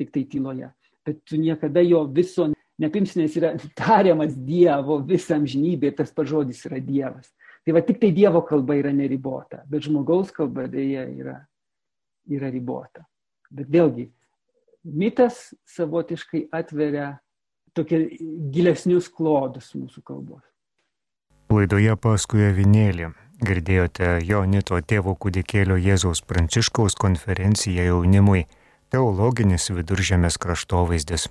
tik 0.00 0.12
tai 0.14 0.24
tyloje. 0.24 0.70
Bet 1.04 1.20
tu 1.26 1.36
niekada 1.36 1.82
jo 1.84 2.04
viso 2.06 2.48
nepimsi, 2.80 3.20
nes 3.20 3.36
yra 3.36 3.52
tariamas 3.78 4.34
Dievo 4.36 4.98
visam 5.06 5.46
žinybė 5.46 5.92
ir 5.92 5.96
tas 6.00 6.12
pažodis 6.14 6.64
yra 6.68 6.80
Dievas. 6.80 7.28
Tai 7.62 7.76
va 7.76 7.82
tik 7.86 8.00
tai 8.02 8.10
Dievo 8.14 8.42
kalba 8.46 8.78
yra 8.78 8.92
neribota, 8.94 9.62
bet 9.70 9.86
žmogaus 9.86 10.32
kalba 10.34 10.66
dėja 10.70 11.04
yra, 11.12 11.36
yra 12.30 12.50
ribota. 12.50 13.04
Bet 13.52 13.68
vėlgi, 13.70 14.08
mitas 14.82 15.50
savotiškai 15.68 16.48
atveria 16.54 17.12
tokie 17.76 18.00
gilesnius 18.52 19.08
klodus 19.12 19.70
mūsų 19.76 20.02
kalbos. 20.06 20.42
Laidoje 21.52 21.92
paskui 22.00 22.46
avinėlį 22.48 23.10
girdėjote 23.44 24.06
Jonito 24.24 24.78
tėvo 24.88 25.12
kūdikėlio 25.20 25.76
Jėzaus 25.76 26.22
Pranciškaus 26.24 26.96
konferenciją 26.96 27.84
jaunimui 27.90 28.46
Teologinis 28.94 29.68
viduržėmės 29.76 30.38
kraštovaizdis. 30.40 31.26